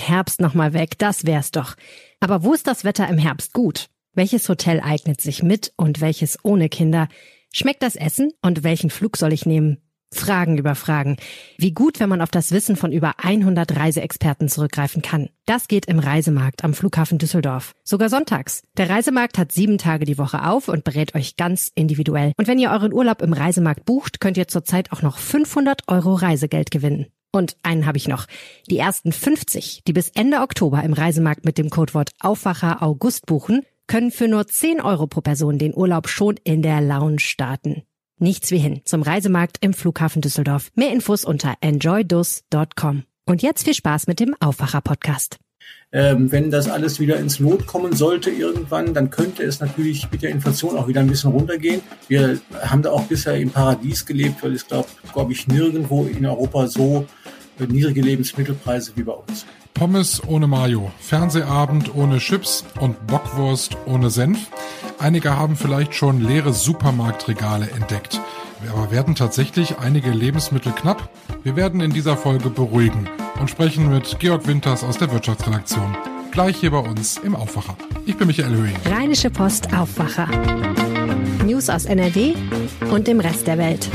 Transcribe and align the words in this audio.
Herbst 0.00 0.40
nochmal 0.40 0.72
weg, 0.72 0.98
das 0.98 1.26
wär's 1.26 1.50
doch. 1.50 1.74
Aber 2.20 2.42
wo 2.42 2.54
ist 2.54 2.66
das 2.66 2.84
Wetter 2.84 3.08
im 3.08 3.18
Herbst 3.18 3.52
gut? 3.52 3.88
Welches 4.14 4.48
Hotel 4.48 4.80
eignet 4.80 5.20
sich 5.20 5.42
mit 5.42 5.72
und 5.76 6.00
welches 6.00 6.38
ohne 6.42 6.68
Kinder? 6.68 7.08
Schmeckt 7.52 7.82
das 7.82 7.96
Essen 7.96 8.32
und 8.42 8.64
welchen 8.64 8.90
Flug 8.90 9.16
soll 9.16 9.32
ich 9.32 9.46
nehmen? 9.46 9.78
Fragen 10.12 10.58
über 10.58 10.74
Fragen. 10.74 11.16
Wie 11.56 11.72
gut, 11.72 12.00
wenn 12.00 12.08
man 12.08 12.20
auf 12.20 12.30
das 12.30 12.50
Wissen 12.50 12.74
von 12.74 12.90
über 12.90 13.14
100 13.18 13.76
Reiseexperten 13.76 14.48
zurückgreifen 14.48 15.02
kann. 15.02 15.28
Das 15.46 15.68
geht 15.68 15.86
im 15.86 16.00
Reisemarkt 16.00 16.64
am 16.64 16.74
Flughafen 16.74 17.18
Düsseldorf. 17.18 17.74
Sogar 17.84 18.08
sonntags. 18.08 18.62
Der 18.76 18.90
Reisemarkt 18.90 19.38
hat 19.38 19.52
sieben 19.52 19.78
Tage 19.78 20.04
die 20.04 20.18
Woche 20.18 20.46
auf 20.46 20.68
und 20.68 20.82
berät 20.82 21.14
euch 21.14 21.36
ganz 21.36 21.70
individuell. 21.74 22.32
Und 22.36 22.48
wenn 22.48 22.58
ihr 22.58 22.70
euren 22.70 22.92
Urlaub 22.92 23.22
im 23.22 23.32
Reisemarkt 23.32 23.84
bucht, 23.84 24.20
könnt 24.20 24.36
ihr 24.36 24.48
zurzeit 24.48 24.90
auch 24.90 25.02
noch 25.02 25.18
500 25.18 25.82
Euro 25.86 26.14
Reisegeld 26.14 26.72
gewinnen. 26.72 27.06
Und 27.32 27.56
einen 27.62 27.86
habe 27.86 27.98
ich 27.98 28.08
noch. 28.08 28.26
Die 28.68 28.78
ersten 28.78 29.12
50, 29.12 29.82
die 29.86 29.92
bis 29.92 30.10
Ende 30.10 30.40
Oktober 30.40 30.82
im 30.82 30.92
Reisemarkt 30.92 31.44
mit 31.44 31.58
dem 31.58 31.70
Codewort 31.70 32.10
Aufwacher 32.20 32.82
August 32.82 33.26
buchen, 33.26 33.62
können 33.86 34.10
für 34.10 34.28
nur 34.28 34.46
10 34.46 34.80
Euro 34.80 35.06
pro 35.06 35.20
Person 35.20 35.58
den 35.58 35.74
Urlaub 35.74 36.08
schon 36.08 36.36
in 36.44 36.62
der 36.62 36.80
Lounge 36.80 37.20
starten. 37.20 37.82
Nichts 38.18 38.50
wie 38.50 38.58
hin 38.58 38.82
zum 38.84 39.02
Reisemarkt 39.02 39.58
im 39.60 39.72
Flughafen 39.72 40.22
Düsseldorf. 40.22 40.70
Mehr 40.74 40.92
Infos 40.92 41.24
unter 41.24 41.54
enjoydus.com. 41.60 43.04
Und 43.26 43.42
jetzt 43.42 43.64
viel 43.64 43.74
Spaß 43.74 44.06
mit 44.08 44.20
dem 44.20 44.34
Aufwacher-Podcast. 44.40 45.38
Ähm, 45.92 46.30
wenn 46.30 46.52
das 46.52 46.68
alles 46.68 47.00
wieder 47.00 47.16
ins 47.16 47.40
Lot 47.40 47.66
kommen 47.66 47.96
sollte 47.96 48.30
irgendwann, 48.30 48.94
dann 48.94 49.10
könnte 49.10 49.42
es 49.42 49.58
natürlich 49.58 50.08
mit 50.12 50.22
der 50.22 50.30
Inflation 50.30 50.76
auch 50.76 50.86
wieder 50.86 51.00
ein 51.00 51.08
bisschen 51.08 51.32
runtergehen. 51.32 51.80
Wir 52.06 52.38
haben 52.62 52.82
da 52.82 52.90
auch 52.92 53.02
bisher 53.02 53.34
im 53.36 53.50
Paradies 53.50 54.06
gelebt, 54.06 54.42
weil 54.42 54.54
es, 54.54 54.66
glaube 54.68 54.88
glaub 55.12 55.30
ich, 55.32 55.48
nirgendwo 55.48 56.04
in 56.04 56.24
Europa 56.24 56.68
so 56.68 57.06
äh, 57.58 57.66
niedrige 57.66 58.02
Lebensmittelpreise 58.02 58.92
wie 58.94 59.02
bei 59.02 59.12
uns. 59.12 59.44
Pommes 59.74 60.22
ohne 60.28 60.46
Mayo, 60.46 60.92
Fernsehabend 61.00 61.94
ohne 61.94 62.18
Chips 62.18 62.64
und 62.78 63.06
Bockwurst 63.08 63.76
ohne 63.86 64.10
Senf. 64.10 64.48
Einige 64.98 65.36
haben 65.36 65.56
vielleicht 65.56 65.94
schon 65.94 66.20
leere 66.20 66.52
Supermarktregale 66.52 67.68
entdeckt. 67.70 68.20
Aber 68.68 68.90
werden 68.90 69.14
tatsächlich 69.14 69.78
einige 69.78 70.10
Lebensmittel 70.10 70.72
knapp? 70.72 71.08
Wir 71.42 71.56
werden 71.56 71.80
in 71.80 71.92
dieser 71.92 72.16
Folge 72.16 72.50
beruhigen 72.50 73.08
und 73.40 73.48
sprechen 73.48 73.88
mit 73.88 74.18
Georg 74.18 74.46
Winters 74.46 74.84
aus 74.84 74.98
der 74.98 75.10
Wirtschaftsredaktion. 75.10 75.96
Gleich 76.30 76.58
hier 76.58 76.70
bei 76.70 76.78
uns 76.78 77.16
im 77.18 77.34
Aufwacher. 77.34 77.76
Ich 78.06 78.16
bin 78.16 78.26
Michael 78.26 78.54
Höhing. 78.54 78.76
Rheinische 78.84 79.30
Post 79.30 79.74
Aufwacher. 79.74 80.28
News 81.44 81.70
aus 81.70 81.86
NRW 81.86 82.34
und 82.90 83.08
dem 83.08 83.20
Rest 83.20 83.46
der 83.46 83.58
Welt. 83.58 83.88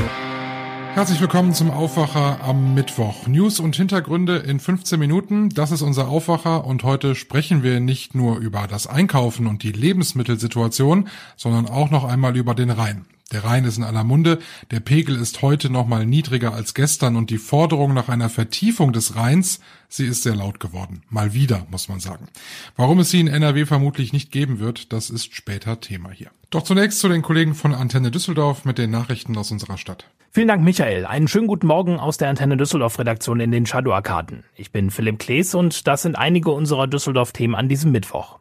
Herzlich 0.94 1.20
willkommen 1.20 1.52
zum 1.52 1.70
Aufwacher 1.70 2.40
am 2.42 2.74
Mittwoch. 2.74 3.26
News 3.26 3.60
und 3.60 3.76
Hintergründe 3.76 4.36
in 4.38 4.58
15 4.58 4.98
Minuten. 4.98 5.50
Das 5.50 5.70
ist 5.70 5.82
unser 5.82 6.08
Aufwacher 6.08 6.64
und 6.64 6.84
heute 6.84 7.14
sprechen 7.14 7.62
wir 7.62 7.80
nicht 7.80 8.14
nur 8.14 8.38
über 8.38 8.66
das 8.66 8.86
Einkaufen 8.86 9.46
und 9.46 9.62
die 9.62 9.72
Lebensmittelsituation, 9.72 11.08
sondern 11.36 11.66
auch 11.66 11.90
noch 11.90 12.04
einmal 12.04 12.36
über 12.36 12.54
den 12.54 12.70
Rhein. 12.70 13.04
Der 13.32 13.42
Rhein 13.42 13.64
ist 13.64 13.76
in 13.76 13.82
aller 13.82 14.04
Munde, 14.04 14.38
der 14.70 14.78
Pegel 14.78 15.16
ist 15.16 15.42
heute 15.42 15.68
noch 15.68 15.88
mal 15.88 16.06
niedriger 16.06 16.54
als 16.54 16.74
gestern 16.74 17.16
und 17.16 17.28
die 17.28 17.38
Forderung 17.38 17.92
nach 17.92 18.08
einer 18.08 18.28
Vertiefung 18.28 18.92
des 18.92 19.16
Rheins, 19.16 19.58
sie 19.88 20.06
ist 20.06 20.22
sehr 20.22 20.36
laut 20.36 20.60
geworden. 20.60 21.02
Mal 21.08 21.34
wieder, 21.34 21.66
muss 21.68 21.88
man 21.88 21.98
sagen. 21.98 22.28
Warum 22.76 23.00
es 23.00 23.10
sie 23.10 23.18
in 23.18 23.26
NRW 23.26 23.66
vermutlich 23.66 24.12
nicht 24.12 24.30
geben 24.30 24.60
wird, 24.60 24.92
das 24.92 25.10
ist 25.10 25.34
später 25.34 25.80
Thema 25.80 26.10
hier. 26.10 26.30
Doch 26.50 26.62
zunächst 26.62 27.00
zu 27.00 27.08
den 27.08 27.22
Kollegen 27.22 27.56
von 27.56 27.74
Antenne 27.74 28.12
Düsseldorf 28.12 28.64
mit 28.64 28.78
den 28.78 28.90
Nachrichten 28.90 29.36
aus 29.36 29.50
unserer 29.50 29.76
Stadt. 29.76 30.08
Vielen 30.30 30.46
Dank, 30.46 30.62
Michael. 30.62 31.04
Einen 31.04 31.26
schönen 31.26 31.48
guten 31.48 31.66
Morgen 31.66 31.98
aus 31.98 32.18
der 32.18 32.28
Antenne 32.28 32.56
Düsseldorf 32.56 32.96
Redaktion 33.00 33.40
in 33.40 33.50
den 33.50 33.66
Shadow-Arkaden. 33.66 34.44
Ich 34.54 34.70
bin 34.70 34.92
Philipp 34.92 35.18
Klees 35.18 35.52
und 35.56 35.88
das 35.88 36.02
sind 36.02 36.14
einige 36.14 36.52
unserer 36.52 36.86
Düsseldorf-Themen 36.86 37.56
an 37.56 37.68
diesem 37.68 37.90
Mittwoch. 37.90 38.38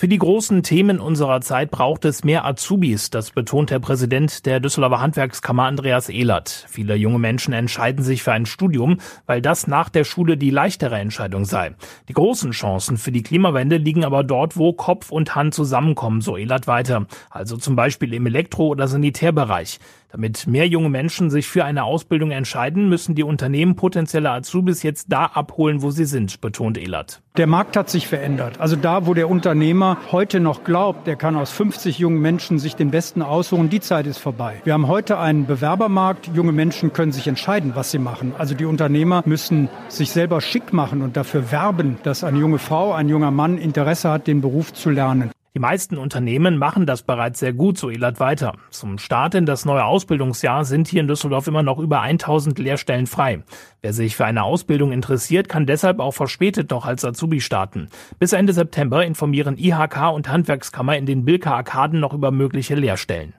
Für 0.00 0.08
die 0.08 0.16
großen 0.16 0.62
Themen 0.62 0.98
unserer 0.98 1.42
Zeit 1.42 1.70
braucht 1.70 2.06
es 2.06 2.24
mehr 2.24 2.46
Azubis, 2.46 3.10
das 3.10 3.32
betont 3.32 3.68
der 3.68 3.80
Präsident 3.80 4.46
der 4.46 4.58
Düsseldorfer 4.58 5.02
Handwerkskammer 5.02 5.64
Andreas 5.64 6.08
Ehlert. 6.08 6.64
Viele 6.70 6.94
junge 6.94 7.18
Menschen 7.18 7.52
entscheiden 7.52 8.02
sich 8.02 8.22
für 8.22 8.32
ein 8.32 8.46
Studium, 8.46 8.96
weil 9.26 9.42
das 9.42 9.66
nach 9.66 9.90
der 9.90 10.04
Schule 10.04 10.38
die 10.38 10.48
leichtere 10.48 10.98
Entscheidung 10.98 11.44
sei. 11.44 11.74
Die 12.08 12.14
großen 12.14 12.52
Chancen 12.52 12.96
für 12.96 13.12
die 13.12 13.22
Klimawende 13.22 13.76
liegen 13.76 14.06
aber 14.06 14.24
dort, 14.24 14.56
wo 14.56 14.72
Kopf 14.72 15.12
und 15.12 15.34
Hand 15.34 15.52
zusammenkommen, 15.52 16.22
so 16.22 16.38
Ehlert 16.38 16.66
weiter. 16.66 17.04
Also 17.28 17.58
zum 17.58 17.76
Beispiel 17.76 18.14
im 18.14 18.24
Elektro- 18.24 18.68
oder 18.68 18.88
Sanitärbereich. 18.88 19.80
Damit 20.12 20.48
mehr 20.48 20.66
junge 20.66 20.88
Menschen 20.88 21.30
sich 21.30 21.46
für 21.46 21.64
eine 21.64 21.84
Ausbildung 21.84 22.32
entscheiden, 22.32 22.88
müssen 22.88 23.14
die 23.14 23.22
Unternehmen 23.22 23.76
potenzielle 23.76 24.30
Azubis 24.30 24.82
jetzt 24.82 25.06
da 25.12 25.26
abholen, 25.26 25.82
wo 25.82 25.90
sie 25.90 26.04
sind, 26.04 26.40
betont 26.40 26.78
Ehlert. 26.78 27.22
Der 27.36 27.46
Markt 27.46 27.76
hat 27.76 27.88
sich 27.88 28.08
verändert. 28.08 28.58
Also 28.58 28.74
da, 28.74 29.06
wo 29.06 29.14
der 29.14 29.30
Unternehmer 29.30 29.89
heute 30.12 30.40
noch 30.40 30.64
glaubt, 30.64 31.08
er 31.08 31.16
kann 31.16 31.36
aus 31.36 31.50
50 31.50 31.98
jungen 31.98 32.20
Menschen 32.20 32.58
sich 32.58 32.76
den 32.76 32.90
Besten 32.90 33.22
aussuchen, 33.22 33.70
die 33.70 33.80
Zeit 33.80 34.06
ist 34.06 34.18
vorbei. 34.18 34.60
Wir 34.64 34.72
haben 34.72 34.88
heute 34.88 35.18
einen 35.18 35.46
Bewerbermarkt. 35.46 36.30
Junge 36.34 36.52
Menschen 36.52 36.92
können 36.92 37.12
sich 37.12 37.26
entscheiden, 37.28 37.72
was 37.74 37.90
sie 37.90 37.98
machen. 37.98 38.34
Also 38.38 38.54
die 38.54 38.64
Unternehmer 38.64 39.22
müssen 39.26 39.68
sich 39.88 40.10
selber 40.10 40.40
schick 40.40 40.72
machen 40.72 41.02
und 41.02 41.16
dafür 41.16 41.50
werben, 41.50 41.98
dass 42.02 42.24
eine 42.24 42.38
junge 42.38 42.58
Frau, 42.58 42.92
ein 42.92 43.08
junger 43.08 43.30
Mann 43.30 43.58
Interesse 43.58 44.10
hat, 44.10 44.26
den 44.26 44.40
Beruf 44.40 44.72
zu 44.72 44.90
lernen. 44.90 45.30
Die 45.52 45.58
meisten 45.58 45.98
Unternehmen 45.98 46.58
machen 46.58 46.86
das 46.86 47.02
bereits 47.02 47.40
sehr 47.40 47.52
gut, 47.52 47.76
so 47.76 47.90
Elat 47.90 48.20
weiter. 48.20 48.52
Zum 48.70 48.98
Start 48.98 49.34
in 49.34 49.46
das 49.46 49.64
neue 49.64 49.84
Ausbildungsjahr 49.84 50.64
sind 50.64 50.86
hier 50.86 51.00
in 51.00 51.08
Düsseldorf 51.08 51.48
immer 51.48 51.64
noch 51.64 51.80
über 51.80 52.02
1000 52.02 52.56
Lehrstellen 52.60 53.08
frei. 53.08 53.42
Wer 53.82 53.92
sich 53.92 54.14
für 54.14 54.26
eine 54.26 54.44
Ausbildung 54.44 54.92
interessiert, 54.92 55.48
kann 55.48 55.66
deshalb 55.66 55.98
auch 55.98 56.12
verspätet 56.12 56.70
noch 56.70 56.86
als 56.86 57.04
Azubi 57.04 57.40
starten. 57.40 57.88
Bis 58.20 58.32
Ende 58.32 58.52
September 58.52 59.04
informieren 59.04 59.58
IHK 59.58 60.12
und 60.14 60.28
Handwerkskammer 60.28 60.96
in 60.96 61.06
den 61.06 61.24
Bilka 61.24 61.52
Arkaden 61.56 61.98
noch 61.98 62.14
über 62.14 62.30
mögliche 62.30 62.76
Lehrstellen. 62.76 63.34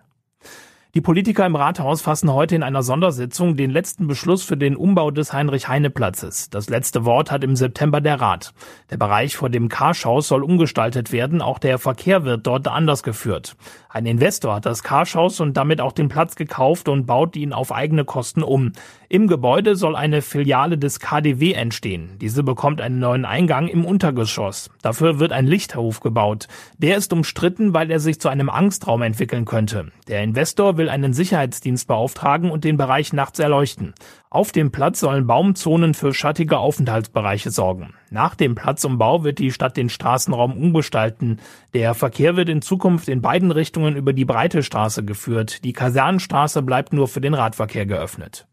Die 0.94 1.00
Politiker 1.00 1.46
im 1.46 1.56
Rathaus 1.56 2.02
fassen 2.02 2.34
heute 2.34 2.54
in 2.54 2.64
einer 2.64 2.84
Sondersitzung 2.84 3.56
den 3.56 3.72
letzten 3.72 4.08
Beschluss 4.08 4.44
für 4.44 4.58
den 4.58 4.76
Umbau 4.76 5.10
des 5.10 5.32
Heinrich-Heine-Platzes. 5.32 6.50
Das 6.50 6.70
letzte 6.70 7.06
Wort 7.06 7.32
hat 7.32 7.46
im 7.46 7.56
September 7.56 8.02
der 8.02 8.20
Rat. 8.20 8.54
Der 8.90 8.98
Bereich 8.98 9.38
vor 9.38 9.50
dem 9.50 9.70
Karschhaus 9.70 10.28
soll 10.28 10.44
umgestaltet 10.44 11.14
werden, 11.14 11.42
auch 11.42 11.60
der 11.60 11.80
Verkehr 11.80 12.26
wird 12.26 12.46
dort 12.46 12.68
anders 12.68 13.04
geführt. 13.04 13.56
Ein 13.88 14.06
Investor 14.06 14.56
hat 14.56 14.66
das 14.66 14.84
Karschhaus 14.84 15.40
und 15.40 15.56
damit 15.56 15.80
auch 15.80 15.94
den 15.94 16.10
Platz 16.10 16.36
gekauft 16.36 16.90
und 16.90 17.06
baut 17.06 17.38
ihn 17.38 17.54
auf 17.54 17.72
eigene 17.72 18.04
Kosten 18.04 18.44
um. 18.44 18.74
Im 19.12 19.28
Gebäude 19.28 19.76
soll 19.76 19.98
eine 19.98 20.22
Filiale 20.22 20.78
des 20.78 21.02
KDW 21.02 21.52
entstehen. 21.52 22.18
Diese 22.22 22.44
bekommt 22.44 22.80
einen 22.80 23.00
neuen 23.00 23.26
Eingang 23.26 23.68
im 23.68 23.84
Untergeschoss. 23.84 24.70
Dafür 24.82 25.20
wird 25.20 25.34
ein 25.34 25.48
Lichthof 25.48 26.00
gebaut. 26.00 26.48
Der 26.78 26.96
ist 26.96 27.12
umstritten, 27.12 27.74
weil 27.74 27.92
er 27.92 28.00
sich 28.00 28.22
zu 28.22 28.30
einem 28.30 28.50
Angstraum 28.50 29.02
entwickeln 29.02 29.44
könnte. 29.44 29.92
Der 30.08 30.24
Investor 30.24 30.78
will 30.78 30.88
einen 30.88 31.12
Sicherheitsdienst 31.12 31.90
beauftragen 31.90 32.50
und 32.50 32.64
den 32.64 32.78
Bereich 32.78 33.12
nachts 33.12 33.40
erleuchten. 33.40 33.94
Auf 34.30 34.54
dem 34.54 34.72
Platz 34.72 35.02
sollen 35.02 35.28
Baumzonen 35.28 35.94
für 35.94 36.14
schattige 36.14 36.60
Aufenthaltsbereiche 36.60 37.52
sorgen. 37.52 37.94
Nach 38.12 38.36
dem 38.36 38.56
Platzumbau 38.56 39.26
wird 39.26 39.40
die 39.40 39.52
Stadt 39.52 39.76
den 39.76 39.90
Straßenraum 39.90 40.56
umgestalten. 40.56 41.42
Der 41.74 41.96
Verkehr 41.96 42.38
wird 42.38 42.48
in 42.48 42.62
Zukunft 42.62 43.10
in 43.10 43.22
beiden 43.22 43.52
Richtungen 43.52 43.98
über 43.98 44.14
die 44.14 44.24
Breite 44.24 44.64
Straße 44.64 45.04
geführt. 45.04 45.66
Die 45.66 45.74
Kasernenstraße 45.74 46.62
bleibt 46.62 46.94
nur 46.94 47.10
für 47.10 47.20
den 47.20 47.34
Radverkehr 47.34 47.86
geöffnet. 47.86 48.48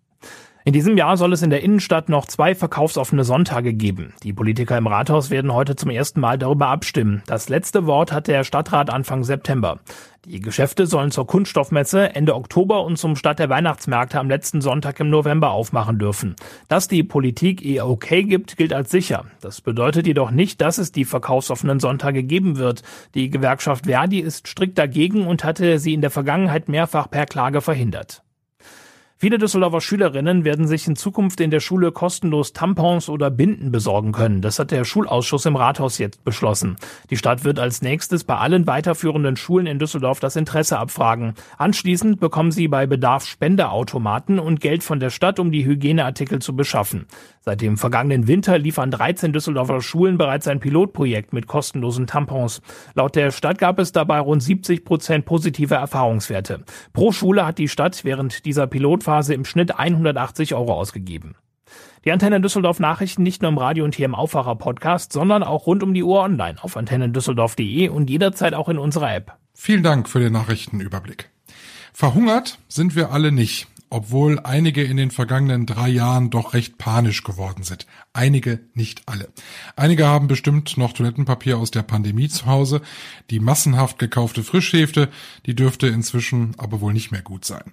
In 0.69 0.75
diesem 0.75 0.99
Jahr 0.99 1.17
soll 1.17 1.33
es 1.33 1.41
in 1.41 1.49
der 1.49 1.63
Innenstadt 1.63 2.11
noch 2.11 2.27
zwei 2.27 2.55
verkaufsoffene 2.55 3.25
Sonntage 3.25 3.73
geben. 3.73 4.13
Die 4.23 4.35
Politiker 4.35 4.77
im 4.77 4.87
Rathaus 4.87 5.31
werden 5.31 5.55
heute 5.55 5.77
zum 5.77 5.89
ersten 5.89 6.21
Mal 6.21 6.37
darüber 6.37 6.67
abstimmen. 6.67 7.23
Das 7.27 7.49
letzte 7.49 7.87
Wort 7.87 8.13
hat 8.13 8.27
der 8.27 8.45
Stadtrat 8.45 8.91
Anfang 8.91 9.25
September. 9.25 9.81
Die 10.27 10.41
Geschäfte 10.41 10.87
sollen 10.87 11.11
zur 11.11 11.27
Kunststoffmesse 11.27 12.15
Ende 12.15 12.35
Oktober 12.35 12.85
und 12.85 12.99
zum 12.99 13.17
Start 13.17 13.39
der 13.39 13.49
Weihnachtsmärkte 13.49 14.21
am 14.21 14.29
letzten 14.29 14.61
Sonntag 14.61 15.01
im 15.01 15.09
November 15.09 15.53
aufmachen 15.53 15.99
dürfen. 15.99 16.37
Dass 16.69 16.87
die 16.87 17.03
Politik 17.03 17.63
ihr 17.63 17.87
okay 17.87 18.25
gibt, 18.25 18.59
gilt 18.59 18.75
als 18.75 18.91
sicher. 18.91 19.25
Das 19.41 19.63
bedeutet 19.63 20.07
jedoch 20.07 20.31
nicht, 20.31 20.61
dass 20.61 20.77
es 20.77 20.93
die 20.93 21.07
verkaufsoffenen 21.07 21.81
Sonntage 21.81 22.25
geben 22.25 22.59
wird. 22.59 22.83
Die 23.15 23.31
Gewerkschaft 23.31 23.87
Verdi 23.87 24.21
ist 24.21 24.47
strikt 24.47 24.77
dagegen 24.77 25.27
und 25.27 25.45
hatte 25.45 25.79
sie 25.79 25.95
in 25.95 26.03
der 26.03 26.11
Vergangenheit 26.11 26.69
mehrfach 26.69 27.11
per 27.11 27.25
Klage 27.25 27.63
verhindert. 27.63 28.23
Viele 29.21 29.39
Düsseldorfer 29.39 29.81
Schülerinnen 29.81 30.45
werden 30.45 30.69
sich 30.69 30.87
in 30.87 30.95
Zukunft 30.95 31.41
in 31.41 31.51
der 31.51 31.59
Schule 31.59 31.91
kostenlos 31.91 32.53
Tampons 32.53 33.09
oder 33.09 33.33
Binden 33.33 33.73
besorgen 33.73 34.13
können. 34.13 34.43
Das 34.43 34.61
hat 34.61 34.71
der 34.71 34.85
Schulausschuss 34.85 35.45
im 35.45 35.57
Rathaus 35.57 35.99
jetzt 35.99 36.23
beschlossen. 36.23 36.77
Die 37.11 37.17
Stadt 37.17 37.43
wird 37.43 37.59
als 37.59 37.83
nächstes 37.83 38.23
bei 38.23 38.37
allen 38.37 38.69
weiterführenden 38.69 39.35
Schulen 39.35 39.67
in 39.67 39.81
Düsseldorf 39.81 40.21
das 40.21 40.37
Interesse 40.37 40.79
abfragen. 40.79 41.35
Anschließend 41.57 42.21
bekommen 42.21 42.53
sie 42.53 42.69
bei 42.69 42.87
Bedarf 42.87 43.27
Spendeautomaten 43.27 44.39
und 44.39 44.61
Geld 44.61 44.85
von 44.85 45.01
der 45.01 45.11
Stadt, 45.11 45.41
um 45.41 45.51
die 45.51 45.65
Hygieneartikel 45.65 46.41
zu 46.41 46.55
beschaffen. 46.55 47.07
Seit 47.49 47.63
dem 47.63 47.79
vergangenen 47.79 48.27
Winter 48.27 48.59
liefern 48.59 48.91
13 48.91 49.33
Düsseldorfer 49.33 49.81
Schulen 49.81 50.19
bereits 50.19 50.47
ein 50.47 50.61
Pilotprojekt 50.61 51.33
mit 51.33 51.47
kostenlosen 51.47 52.07
Tampons. 52.07 52.61
Laut 52.93 53.17
der 53.17 53.31
Stadt 53.31 53.57
gab 53.57 53.79
es 53.79 53.91
dabei 53.91 54.21
rund 54.21 54.43
70 54.43 54.85
Prozent 54.85 55.25
positive 55.25 55.75
Erfahrungswerte. 55.75 56.63
Pro 56.93 57.11
Schule 57.11 57.47
hat 57.47 57.57
die 57.57 57.69
Stadt 57.69 58.05
während 58.05 58.45
dieser 58.45 58.67
Pilot 58.67 59.03
Phase 59.03 59.33
im 59.33 59.47
Schnitt 59.47 59.79
180 59.79 60.55
Euro 60.57 60.75
ausgegeben. 60.75 61.37
Die 62.05 62.13
Antenne 62.13 62.43
Düsseldorf 62.43 62.81
Nachrichten 62.81 63.23
nicht 63.23 63.41
nur 63.41 63.51
im 63.51 63.57
Radio 63.57 63.87
und 63.87 63.95
hier 63.95 64.05
im 64.05 64.15
Aufwacher 64.15 64.57
Podcast, 64.57 65.15
sondern 65.15 65.43
auch 65.43 65.67
rund 65.67 65.83
um 65.83 65.95
die 65.95 66.03
Uhr 66.03 66.21
online 66.21 66.63
auf 66.63 66.77
antennendüsseldorf.de 66.77 67.89
und 67.89 68.11
jederzeit 68.11 68.53
auch 68.53 68.69
in 68.69 68.77
unserer 68.77 69.15
App. 69.15 69.39
Vielen 69.55 69.83
Dank 69.83 70.11
für 70.11 70.21
den 70.21 70.35
Nachrichtenüberblick. 70.35 71.31
Verhungert 71.95 72.59
sind 72.69 72.95
wir 72.95 73.11
alle 73.11 73.33
nicht 73.33 73.69
obwohl 73.91 74.39
einige 74.41 74.83
in 74.83 74.97
den 74.97 75.11
vergangenen 75.11 75.67
drei 75.67 75.89
Jahren 75.89 76.31
doch 76.31 76.55
recht 76.55 76.79
panisch 76.79 77.25
geworden 77.25 77.63
sind. 77.63 77.87
Einige, 78.13 78.61
nicht 78.75 79.03
alle. 79.07 79.29
Einige 79.77 80.07
haben 80.07 80.29
bestimmt 80.29 80.77
noch 80.77 80.93
Toilettenpapier 80.93 81.59
aus 81.59 81.71
der 81.71 81.83
Pandemie 81.83 82.29
zu 82.29 82.47
Hause. 82.47 82.83
Die 83.31 83.41
massenhaft 83.41 83.99
gekaufte 83.99 84.45
Frischhäfte, 84.45 85.09
die 85.47 85.55
dürfte 85.55 85.87
inzwischen 85.89 86.55
aber 86.59 86.81
wohl 86.81 86.93
nicht 86.93 87.11
mehr 87.11 87.23
gut 87.23 87.45
sein. 87.45 87.73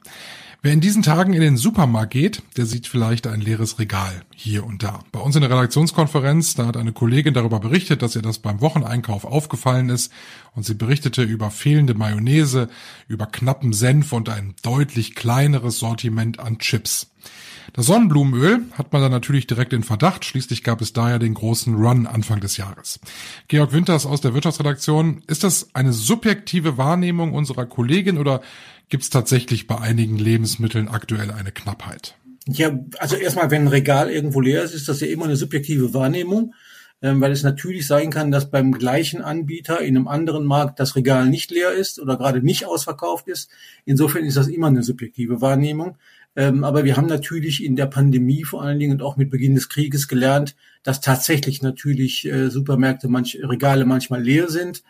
Wer 0.65 0.73
in 0.73 0.81
diesen 0.81 1.03
Tagen 1.03 1.33
in 1.33 1.41
den 1.41 1.57
Supermarkt 1.57 2.11
geht, 2.11 2.41
der 2.57 2.65
sieht 2.65 2.87
vielleicht 2.87 3.27
ein 3.27 3.39
leeres 3.39 3.77
Regal 3.77 4.23
hier 4.33 4.65
und 4.65 4.81
da. 4.81 5.01
Bei 5.11 5.19
uns 5.19 5.35
in 5.35 5.41
der 5.41 5.51
Redaktionskonferenz, 5.51 6.55
da 6.55 6.65
hat 6.65 6.75
eine 6.75 6.91
Kollegin 6.91 7.35
darüber 7.35 7.59
berichtet, 7.59 8.01
dass 8.01 8.15
ihr 8.15 8.23
das 8.23 8.39
beim 8.39 8.61
Wocheneinkauf 8.61 9.25
aufgefallen 9.25 9.89
ist 9.89 10.11
und 10.55 10.65
sie 10.65 10.73
berichtete 10.73 11.21
über 11.21 11.51
fehlende 11.51 11.93
Mayonnaise, 11.93 12.67
über 13.07 13.27
knappen 13.27 13.73
Senf 13.73 14.11
und 14.11 14.27
ein 14.27 14.55
deutlich 14.63 15.13
kleineres 15.13 15.77
Sortiment 15.77 16.39
an 16.39 16.57
Chips. 16.57 17.11
Das 17.73 17.85
Sonnenblumenöl 17.87 18.63
hat 18.73 18.93
man 18.93 19.01
dann 19.01 19.11
natürlich 19.11 19.47
direkt 19.47 19.73
in 19.73 19.83
Verdacht. 19.83 20.23
Schließlich 20.25 20.63
gab 20.63 20.81
es 20.81 20.93
daher 20.93 21.19
den 21.19 21.33
großen 21.33 21.75
Run 21.75 22.07
Anfang 22.07 22.39
des 22.39 22.57
Jahres. 22.57 22.99
Georg 23.47 23.73
Winters 23.73 24.05
aus 24.05 24.21
der 24.21 24.33
Wirtschaftsredaktion. 24.33 25.23
Ist 25.27 25.43
das 25.43 25.69
eine 25.73 25.91
subjektive 25.91 26.77
Wahrnehmung 26.77 27.33
unserer 27.33 27.65
Kollegin 27.65 28.17
oder 28.17 28.41
gibt 28.89 29.03
es 29.03 29.09
tatsächlich 29.09 29.67
bei 29.67 29.79
einigen 29.79 30.17
Lebensmitteln 30.17 30.87
aktuell 30.87 31.31
eine 31.31 31.51
Knappheit? 31.51 32.15
Ja, 32.47 32.77
also 32.99 33.15
erstmal, 33.15 33.49
wenn 33.49 33.63
ein 33.63 33.67
Regal 33.69 34.11
irgendwo 34.11 34.39
leer 34.39 34.63
ist, 34.63 34.73
ist 34.73 34.87
das 34.87 35.01
ja 35.01 35.07
immer 35.07 35.25
eine 35.25 35.35
subjektive 35.35 35.93
Wahrnehmung, 35.95 36.53
ähm, 37.01 37.19
weil 37.19 37.31
es 37.31 37.41
natürlich 37.41 37.87
sein 37.87 38.11
kann, 38.11 38.31
dass 38.31 38.51
beim 38.51 38.71
gleichen 38.71 39.21
Anbieter 39.21 39.81
in 39.81 39.97
einem 39.97 40.07
anderen 40.07 40.45
Markt 40.45 40.79
das 40.79 40.95
Regal 40.95 41.27
nicht 41.27 41.49
leer 41.49 41.71
ist 41.71 41.99
oder 41.99 42.17
gerade 42.17 42.43
nicht 42.43 42.65
ausverkauft 42.67 43.27
ist. 43.27 43.49
Insofern 43.83 44.25
ist 44.25 44.37
das 44.37 44.47
immer 44.47 44.67
eine 44.67 44.83
subjektive 44.83 45.41
Wahrnehmung. 45.41 45.97
Ähm, 46.35 46.63
aber 46.63 46.83
wir 46.83 46.97
haben 46.97 47.07
natürlich 47.07 47.63
in 47.63 47.75
der 47.75 47.85
Pandemie 47.87 48.43
vor 48.43 48.61
allen 48.61 48.77
Dingen 48.77 48.93
und 48.93 49.01
auch 49.01 49.17
mit 49.17 49.29
Beginn 49.31 49.55
des 49.55 49.69
Krieges 49.69 50.07
gelernt, 50.07 50.55
dass 50.83 51.01
tatsächlich 51.01 51.61
natürlich 51.61 52.25
äh, 52.25 52.49
Supermärkte, 52.49 53.07
manch, 53.07 53.39
Regale 53.41 53.85
manchmal 53.85 54.21
leer 54.21 54.49
sind 54.49 54.83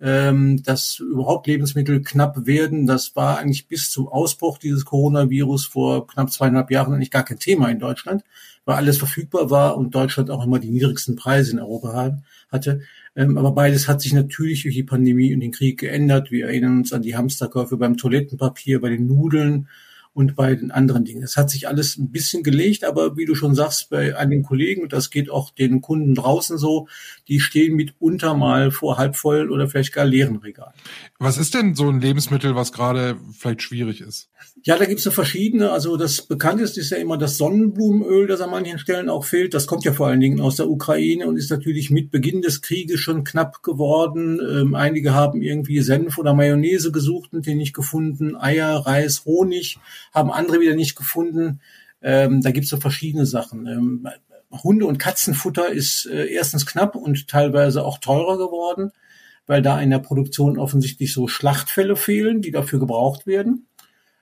ähm, 0.00 0.62
dass 0.62 0.98
überhaupt 0.98 1.46
Lebensmittel 1.46 2.02
knapp 2.02 2.46
werden. 2.46 2.86
Das 2.86 3.16
war 3.16 3.38
eigentlich 3.38 3.66
bis 3.66 3.90
zum 3.90 4.08
Ausbruch 4.08 4.58
dieses 4.58 4.84
Coronavirus 4.84 5.66
vor 5.66 6.06
knapp 6.06 6.30
zweieinhalb 6.30 6.70
Jahren 6.70 6.94
eigentlich 6.94 7.10
gar 7.10 7.24
kein 7.24 7.38
Thema 7.38 7.68
in 7.70 7.78
Deutschland, 7.78 8.22
weil 8.64 8.76
alles 8.76 8.98
verfügbar 8.98 9.50
war 9.50 9.76
und 9.76 9.94
Deutschland 9.94 10.30
auch 10.30 10.44
immer 10.44 10.58
die 10.58 10.70
niedrigsten 10.70 11.16
Preise 11.16 11.52
in 11.52 11.60
Europa 11.60 12.18
hatte. 12.50 12.82
Ähm, 13.14 13.38
aber 13.38 13.52
beides 13.52 13.88
hat 13.88 14.02
sich 14.02 14.12
natürlich 14.12 14.62
durch 14.62 14.74
die 14.74 14.82
Pandemie 14.82 15.32
und 15.32 15.40
den 15.40 15.52
Krieg 15.52 15.80
geändert. 15.80 16.30
Wir 16.30 16.46
erinnern 16.46 16.78
uns 16.78 16.92
an 16.92 17.02
die 17.02 17.16
Hamsterkäufe 17.16 17.78
beim 17.78 17.96
Toilettenpapier, 17.96 18.80
bei 18.80 18.90
den 18.90 19.06
Nudeln 19.06 19.68
und 20.16 20.34
bei 20.34 20.54
den 20.54 20.70
anderen 20.70 21.04
Dingen. 21.04 21.22
Es 21.22 21.36
hat 21.36 21.50
sich 21.50 21.68
alles 21.68 21.98
ein 21.98 22.10
bisschen 22.10 22.42
gelegt, 22.42 22.84
aber 22.84 23.18
wie 23.18 23.26
du 23.26 23.34
schon 23.34 23.54
sagst, 23.54 23.90
bei 23.90 24.16
einigen 24.16 24.42
Kollegen, 24.42 24.82
und 24.82 24.94
das 24.94 25.10
geht 25.10 25.28
auch 25.28 25.50
den 25.50 25.82
Kunden 25.82 26.14
draußen 26.14 26.56
so, 26.56 26.88
die 27.28 27.38
stehen 27.38 27.76
mitunter 27.76 28.32
mal 28.32 28.70
vor 28.70 28.96
halb 28.96 29.14
voll 29.14 29.50
oder 29.50 29.68
vielleicht 29.68 29.92
gar 29.92 30.06
leeren 30.06 30.36
Regalen. 30.36 30.72
Was 31.18 31.38
ist 31.38 31.54
denn 31.54 31.74
so 31.74 31.88
ein 31.88 32.00
Lebensmittel, 32.00 32.54
was 32.56 32.72
gerade 32.72 33.16
vielleicht 33.32 33.62
schwierig 33.62 34.02
ist? 34.02 34.28
Ja, 34.64 34.76
da 34.76 34.84
gibt 34.84 34.98
es 34.98 35.04
so 35.04 35.10
verschiedene. 35.10 35.70
Also 35.70 35.96
das 35.96 36.20
bekannteste 36.22 36.80
ist 36.80 36.90
ja 36.90 36.98
immer 36.98 37.16
das 37.16 37.38
Sonnenblumenöl, 37.38 38.26
das 38.26 38.42
an 38.42 38.50
manchen 38.50 38.78
Stellen 38.78 39.08
auch 39.08 39.24
fehlt. 39.24 39.54
Das 39.54 39.66
kommt 39.66 39.84
ja 39.84 39.94
vor 39.94 40.08
allen 40.08 40.20
Dingen 40.20 40.40
aus 40.40 40.56
der 40.56 40.68
Ukraine 40.68 41.26
und 41.26 41.38
ist 41.38 41.50
natürlich 41.50 41.90
mit 41.90 42.10
Beginn 42.10 42.42
des 42.42 42.60
Krieges 42.60 43.00
schon 43.00 43.24
knapp 43.24 43.62
geworden. 43.62 44.40
Ähm, 44.40 44.74
einige 44.74 45.14
haben 45.14 45.40
irgendwie 45.40 45.80
Senf 45.80 46.18
oder 46.18 46.34
Mayonnaise 46.34 46.92
gesucht 46.92 47.32
und 47.32 47.46
den 47.46 47.56
nicht 47.56 47.74
gefunden. 47.74 48.36
Eier, 48.36 48.76
Reis, 48.76 49.24
Honig 49.24 49.78
haben 50.12 50.30
andere 50.30 50.60
wieder 50.60 50.74
nicht 50.74 50.96
gefunden. 50.96 51.60
Ähm, 52.02 52.42
da 52.42 52.50
gibt 52.50 52.64
es 52.64 52.70
so 52.70 52.76
verschiedene 52.76 53.24
Sachen. 53.24 53.66
Ähm, 53.66 54.08
Hunde- 54.50 54.86
und 54.86 54.98
Katzenfutter 54.98 55.72
ist 55.72 56.06
äh, 56.06 56.26
erstens 56.26 56.66
knapp 56.66 56.94
und 56.94 57.26
teilweise 57.26 57.84
auch 57.84 57.98
teurer 57.98 58.36
geworden 58.36 58.92
weil 59.46 59.62
da 59.62 59.80
in 59.80 59.90
der 59.90 59.98
Produktion 59.98 60.58
offensichtlich 60.58 61.12
so 61.12 61.28
Schlachtfälle 61.28 61.96
fehlen, 61.96 62.42
die 62.42 62.50
dafür 62.50 62.78
gebraucht 62.78 63.26
werden. 63.26 63.66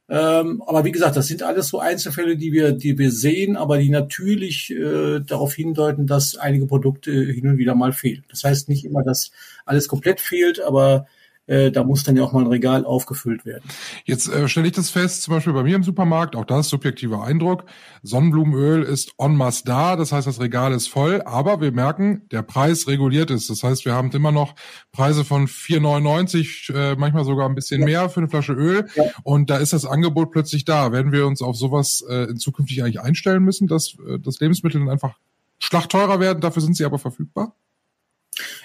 Ähm, 0.06 0.62
aber 0.66 0.84
wie 0.84 0.92
gesagt, 0.92 1.16
das 1.16 1.28
sind 1.28 1.42
alles 1.42 1.68
so 1.68 1.78
Einzelfälle, 1.78 2.36
die 2.36 2.52
wir, 2.52 2.72
die 2.72 2.98
wir 2.98 3.10
sehen, 3.10 3.56
aber 3.56 3.78
die 3.78 3.88
natürlich 3.88 4.70
äh, 4.70 5.20
darauf 5.20 5.54
hindeuten, 5.54 6.06
dass 6.06 6.36
einige 6.36 6.66
Produkte 6.66 7.10
hin 7.10 7.48
und 7.48 7.58
wieder 7.58 7.74
mal 7.74 7.92
fehlen. 7.92 8.24
Das 8.28 8.44
heißt 8.44 8.68
nicht 8.68 8.84
immer, 8.84 9.02
dass 9.02 9.30
alles 9.64 9.88
komplett 9.88 10.20
fehlt, 10.20 10.60
aber 10.60 11.06
äh, 11.46 11.70
da 11.70 11.84
muss 11.84 12.04
dann 12.04 12.16
ja 12.16 12.22
auch 12.22 12.32
mal 12.32 12.40
ein 12.40 12.46
Regal 12.46 12.84
aufgefüllt 12.84 13.44
werden. 13.44 13.64
Jetzt 14.04 14.28
äh, 14.28 14.48
stelle 14.48 14.66
ich 14.66 14.72
das 14.72 14.90
fest, 14.90 15.22
zum 15.22 15.34
Beispiel 15.34 15.52
bei 15.52 15.62
mir 15.62 15.76
im 15.76 15.82
Supermarkt, 15.82 16.36
auch 16.36 16.44
das 16.44 16.66
ist 16.66 16.70
subjektiver 16.70 17.22
Eindruck. 17.22 17.64
Sonnenblumenöl 18.02 18.82
ist 18.82 19.12
en 19.18 19.36
masse 19.36 19.64
da, 19.64 19.96
das 19.96 20.12
heißt, 20.12 20.26
das 20.26 20.40
Regal 20.40 20.72
ist 20.72 20.88
voll, 20.88 21.22
aber 21.24 21.60
wir 21.60 21.72
merken, 21.72 22.22
der 22.30 22.42
Preis 22.42 22.86
reguliert 22.86 23.30
ist. 23.30 23.50
Das 23.50 23.62
heißt, 23.62 23.84
wir 23.84 23.94
haben 23.94 24.10
immer 24.12 24.32
noch 24.32 24.54
Preise 24.92 25.24
von 25.24 25.46
4,99, 25.46 26.74
äh, 26.74 26.96
manchmal 26.96 27.24
sogar 27.24 27.48
ein 27.48 27.54
bisschen 27.54 27.80
ja. 27.80 27.86
mehr 27.86 28.08
für 28.08 28.20
eine 28.20 28.28
Flasche 28.28 28.52
Öl. 28.52 28.86
Ja. 28.94 29.04
Und 29.22 29.50
da 29.50 29.58
ist 29.58 29.72
das 29.72 29.84
Angebot 29.84 30.30
plötzlich 30.30 30.64
da. 30.64 30.92
Werden 30.92 31.12
wir 31.12 31.26
uns 31.26 31.42
auf 31.42 31.56
sowas 31.56 32.04
äh, 32.08 32.30
in 32.30 32.36
zukünftig 32.36 32.82
eigentlich 32.82 33.00
einstellen 33.00 33.42
müssen, 33.42 33.66
dass, 33.66 33.96
äh, 34.06 34.18
dass 34.18 34.40
Lebensmittel 34.40 34.80
dann 34.80 34.90
einfach 34.90 35.18
schlachtteurer 35.58 36.20
werden, 36.20 36.40
dafür 36.40 36.62
sind 36.62 36.76
sie 36.76 36.84
aber 36.84 36.98
verfügbar? 36.98 37.54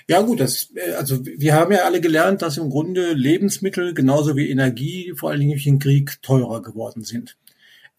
Ja 0.07 0.21
gut, 0.21 0.39
das, 0.39 0.71
äh, 0.75 0.93
also 0.93 1.25
wir 1.25 1.53
haben 1.53 1.71
ja 1.71 1.79
alle 1.79 2.01
gelernt, 2.01 2.41
dass 2.41 2.57
im 2.57 2.69
Grunde 2.69 3.13
Lebensmittel 3.13 3.93
genauso 3.93 4.35
wie 4.35 4.49
Energie 4.49 5.13
vor 5.15 5.29
allen 5.29 5.39
Dingen 5.39 5.51
durch 5.51 5.63
den 5.63 5.79
Krieg 5.79 6.21
teurer 6.21 6.61
geworden 6.61 7.03
sind. 7.03 7.37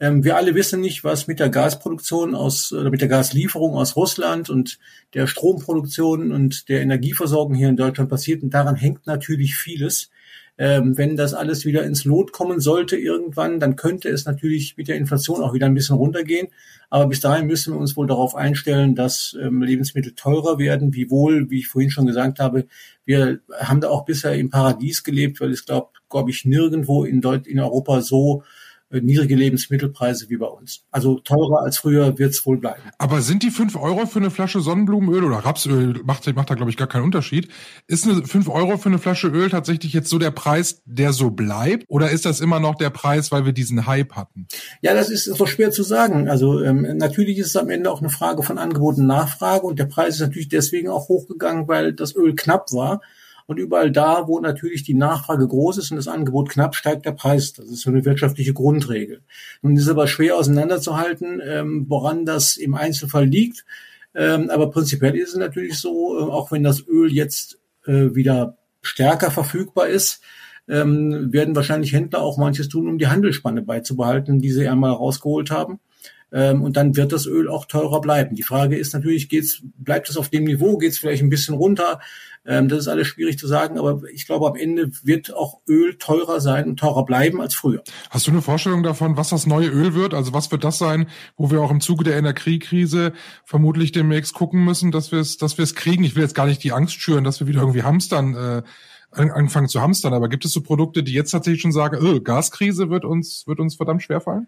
Ähm, 0.00 0.24
wir 0.24 0.36
alle 0.36 0.54
wissen 0.54 0.80
nicht, 0.80 1.04
was 1.04 1.26
mit 1.26 1.40
der 1.40 1.50
Gasproduktion 1.50 2.34
aus 2.34 2.72
oder 2.72 2.90
mit 2.90 3.02
der 3.02 3.08
Gaslieferung 3.08 3.74
aus 3.74 3.96
Russland 3.96 4.48
und 4.48 4.78
der 5.12 5.26
Stromproduktion 5.26 6.32
und 6.32 6.70
der 6.70 6.80
Energieversorgung 6.80 7.54
hier 7.54 7.68
in 7.68 7.76
Deutschland 7.76 8.08
passiert. 8.08 8.42
Und 8.42 8.54
daran 8.54 8.76
hängt 8.76 9.06
natürlich 9.06 9.54
vieles. 9.56 10.10
Ähm, 10.56 10.98
wenn 10.98 11.16
das 11.16 11.32
alles 11.32 11.64
wieder 11.64 11.84
ins 11.84 12.04
Lot 12.04 12.32
kommen 12.32 12.60
sollte 12.60 12.96
irgendwann, 12.96 13.60
dann 13.60 13.76
könnte 13.76 14.08
es 14.08 14.26
natürlich 14.26 14.76
mit 14.76 14.88
der 14.88 14.96
Inflation 14.96 15.42
auch 15.42 15.54
wieder 15.54 15.66
ein 15.66 15.74
bisschen 15.74 15.96
runtergehen. 15.96 16.48
Aber 16.90 17.06
bis 17.06 17.20
dahin 17.20 17.46
müssen 17.46 17.74
wir 17.74 17.80
uns 17.80 17.96
wohl 17.96 18.06
darauf 18.06 18.34
einstellen, 18.34 18.94
dass 18.94 19.36
ähm, 19.40 19.62
Lebensmittel 19.62 20.14
teurer 20.14 20.58
werden, 20.58 20.94
wiewohl, 20.94 21.50
wie 21.50 21.60
ich 21.60 21.68
vorhin 21.68 21.90
schon 21.90 22.06
gesagt 22.06 22.40
habe, 22.40 22.66
wir 23.04 23.40
haben 23.58 23.80
da 23.80 23.88
auch 23.88 24.04
bisher 24.04 24.34
im 24.34 24.50
Paradies 24.50 25.02
gelebt, 25.02 25.40
weil 25.40 25.50
es 25.50 25.64
glaube, 25.64 25.90
glaube 26.08 26.30
ich, 26.30 26.44
nirgendwo 26.44 27.04
in, 27.04 27.20
Deut 27.20 27.46
in 27.46 27.58
Europa 27.58 28.02
so 28.02 28.42
niedrige 28.90 29.36
Lebensmittelpreise 29.36 30.28
wie 30.30 30.36
bei 30.36 30.46
uns. 30.46 30.82
Also 30.90 31.20
teurer 31.20 31.62
als 31.62 31.78
früher 31.78 32.18
wird 32.18 32.32
es 32.32 32.44
wohl 32.44 32.58
bleiben. 32.58 32.82
Aber 32.98 33.20
sind 33.20 33.42
die 33.42 33.50
fünf 33.50 33.76
Euro 33.76 34.06
für 34.06 34.18
eine 34.18 34.30
Flasche 34.30 34.60
Sonnenblumenöl 34.60 35.24
oder 35.24 35.38
Rapsöl, 35.38 36.00
macht, 36.04 36.34
macht 36.34 36.50
da, 36.50 36.54
glaube 36.54 36.70
ich, 36.70 36.76
gar 36.76 36.88
keinen 36.88 37.04
Unterschied. 37.04 37.48
Ist 37.86 38.08
eine 38.08 38.26
fünf 38.26 38.48
Euro 38.48 38.76
für 38.78 38.88
eine 38.88 38.98
Flasche 38.98 39.28
Öl 39.28 39.48
tatsächlich 39.48 39.92
jetzt 39.92 40.10
so 40.10 40.18
der 40.18 40.32
Preis, 40.32 40.82
der 40.84 41.12
so 41.12 41.30
bleibt? 41.30 41.84
Oder 41.88 42.10
ist 42.10 42.26
das 42.26 42.40
immer 42.40 42.58
noch 42.58 42.74
der 42.74 42.90
Preis, 42.90 43.30
weil 43.30 43.44
wir 43.44 43.52
diesen 43.52 43.86
Hype 43.86 44.12
hatten? 44.16 44.48
Ja, 44.82 44.94
das 44.94 45.08
ist 45.08 45.24
so 45.24 45.46
schwer 45.46 45.70
zu 45.70 45.82
sagen. 45.82 46.28
Also 46.28 46.62
ähm, 46.62 46.96
natürlich 46.96 47.38
ist 47.38 47.48
es 47.48 47.56
am 47.56 47.70
Ende 47.70 47.90
auch 47.90 48.00
eine 48.00 48.10
Frage 48.10 48.42
von 48.42 48.58
Angebot 48.58 48.96
und 48.98 49.06
Nachfrage 49.06 49.66
und 49.66 49.78
der 49.78 49.86
Preis 49.86 50.14
ist 50.14 50.20
natürlich 50.20 50.48
deswegen 50.48 50.88
auch 50.88 51.08
hochgegangen, 51.08 51.68
weil 51.68 51.92
das 51.92 52.16
Öl 52.16 52.34
knapp 52.34 52.72
war. 52.72 53.00
Und 53.50 53.58
überall 53.58 53.90
da, 53.90 54.28
wo 54.28 54.38
natürlich 54.38 54.84
die 54.84 54.94
Nachfrage 54.94 55.48
groß 55.48 55.78
ist 55.78 55.90
und 55.90 55.96
das 55.96 56.06
Angebot 56.06 56.50
knapp, 56.50 56.76
steigt 56.76 57.04
der 57.04 57.10
Preis. 57.10 57.52
Das 57.52 57.66
ist 57.66 57.80
so 57.80 57.90
eine 57.90 58.04
wirtschaftliche 58.04 58.52
Grundregel. 58.52 59.22
Nun 59.60 59.76
ist 59.76 59.88
aber 59.88 60.06
schwer 60.06 60.36
auseinanderzuhalten, 60.36 61.42
ähm, 61.44 61.86
woran 61.88 62.24
das 62.24 62.56
im 62.56 62.76
Einzelfall 62.76 63.24
liegt. 63.26 63.64
Ähm, 64.14 64.50
aber 64.50 64.70
prinzipiell 64.70 65.16
ist 65.16 65.30
es 65.30 65.36
natürlich 65.36 65.80
so, 65.80 66.16
äh, 66.16 66.30
auch 66.30 66.52
wenn 66.52 66.62
das 66.62 66.86
Öl 66.86 67.12
jetzt 67.12 67.58
äh, 67.86 68.14
wieder 68.14 68.56
stärker 68.82 69.32
verfügbar 69.32 69.88
ist, 69.88 70.20
ähm, 70.68 71.32
werden 71.32 71.56
wahrscheinlich 71.56 71.92
Händler 71.92 72.22
auch 72.22 72.38
manches 72.38 72.68
tun, 72.68 72.86
um 72.86 72.98
die 72.98 73.08
Handelsspanne 73.08 73.62
beizubehalten, 73.62 74.40
die 74.40 74.52
sie 74.52 74.68
einmal 74.68 74.92
rausgeholt 74.92 75.50
haben. 75.50 75.80
Ähm, 76.32 76.62
und 76.62 76.76
dann 76.76 76.96
wird 76.96 77.12
das 77.12 77.26
Öl 77.26 77.48
auch 77.48 77.64
teurer 77.64 78.00
bleiben. 78.00 78.36
Die 78.36 78.42
Frage 78.42 78.76
ist 78.76 78.94
natürlich, 78.94 79.28
geht's, 79.28 79.62
bleibt 79.78 80.08
es 80.08 80.16
auf 80.16 80.28
dem 80.28 80.44
Niveau, 80.44 80.78
geht 80.78 80.92
es 80.92 80.98
vielleicht 80.98 81.22
ein 81.22 81.30
bisschen 81.30 81.54
runter? 81.54 82.00
Ähm, 82.46 82.68
das 82.68 82.80
ist 82.80 82.88
alles 82.88 83.06
schwierig 83.06 83.38
zu 83.38 83.46
sagen, 83.46 83.78
aber 83.78 84.02
ich 84.12 84.26
glaube, 84.26 84.48
am 84.48 84.56
Ende 84.56 84.90
wird 85.02 85.34
auch 85.34 85.60
Öl 85.68 85.96
teurer 85.98 86.40
sein 86.40 86.68
und 86.68 86.80
teurer 86.80 87.04
bleiben 87.04 87.40
als 87.40 87.54
früher. 87.54 87.82
Hast 88.08 88.26
du 88.26 88.30
eine 88.30 88.40
Vorstellung 88.40 88.82
davon, 88.82 89.16
was 89.16 89.28
das 89.28 89.46
neue 89.46 89.68
Öl 89.68 89.94
wird? 89.94 90.14
Also 90.14 90.32
was 90.32 90.50
wird 90.50 90.64
das 90.64 90.78
sein, 90.78 91.06
wo 91.36 91.50
wir 91.50 91.60
auch 91.60 91.70
im 91.70 91.80
Zuge 91.80 92.04
der 92.04 92.16
Energiekrise 92.16 93.12
vermutlich 93.44 93.92
demnächst 93.92 94.32
gucken 94.32 94.64
müssen, 94.64 94.90
dass 94.90 95.12
wir 95.12 95.18
es, 95.18 95.36
dass 95.36 95.58
wir 95.58 95.64
es 95.64 95.74
kriegen? 95.74 96.02
Ich 96.02 96.14
will 96.14 96.22
jetzt 96.22 96.34
gar 96.34 96.46
nicht 96.46 96.64
die 96.64 96.72
Angst 96.72 97.00
schüren, 97.00 97.24
dass 97.24 97.40
wir 97.40 97.46
wieder 97.46 97.60
irgendwie 97.60 97.82
hamstern. 97.82 98.34
Äh, 98.34 98.62
anfangen 99.12 99.66
zu 99.66 99.80
hamstern, 99.80 100.14
aber 100.14 100.28
gibt 100.28 100.44
es 100.44 100.52
so 100.52 100.62
Produkte, 100.62 101.02
die 101.02 101.12
jetzt 101.12 101.32
tatsächlich 101.32 101.60
schon 101.60 101.72
sagen, 101.72 101.98
oh, 102.00 102.20
Gaskrise 102.20 102.90
wird 102.90 103.04
uns, 103.04 103.44
wird 103.48 103.58
uns 103.58 103.74
verdammt 103.74 104.04
schwer 104.04 104.20
fallen? 104.20 104.46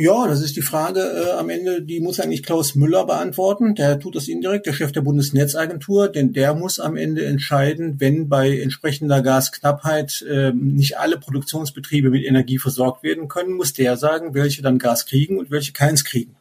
Ja, 0.00 0.28
das 0.28 0.42
ist 0.42 0.54
die 0.54 0.62
Frage 0.62 1.00
äh, 1.00 1.30
am 1.32 1.50
Ende, 1.50 1.82
die 1.82 1.98
muss 1.98 2.20
eigentlich 2.20 2.44
Klaus 2.44 2.76
Müller 2.76 3.04
beantworten. 3.04 3.74
Der 3.74 3.98
tut 3.98 4.14
das 4.14 4.28
indirekt, 4.28 4.66
der 4.66 4.72
Chef 4.72 4.92
der 4.92 5.00
Bundesnetzagentur, 5.00 6.06
denn 6.06 6.32
der 6.32 6.54
muss 6.54 6.78
am 6.78 6.94
Ende 6.96 7.26
entscheiden, 7.26 7.96
wenn 7.98 8.28
bei 8.28 8.60
entsprechender 8.60 9.22
Gasknappheit 9.22 10.22
äh, 10.22 10.52
nicht 10.52 10.98
alle 10.98 11.18
Produktionsbetriebe 11.18 12.10
mit 12.10 12.24
Energie 12.24 12.58
versorgt 12.58 13.02
werden 13.02 13.26
können, 13.26 13.54
muss 13.54 13.72
der 13.72 13.96
sagen, 13.96 14.34
welche 14.34 14.62
dann 14.62 14.78
Gas 14.78 15.04
kriegen 15.04 15.36
und 15.36 15.50
welche 15.50 15.72
keins 15.72 16.04
kriegen. 16.04 16.36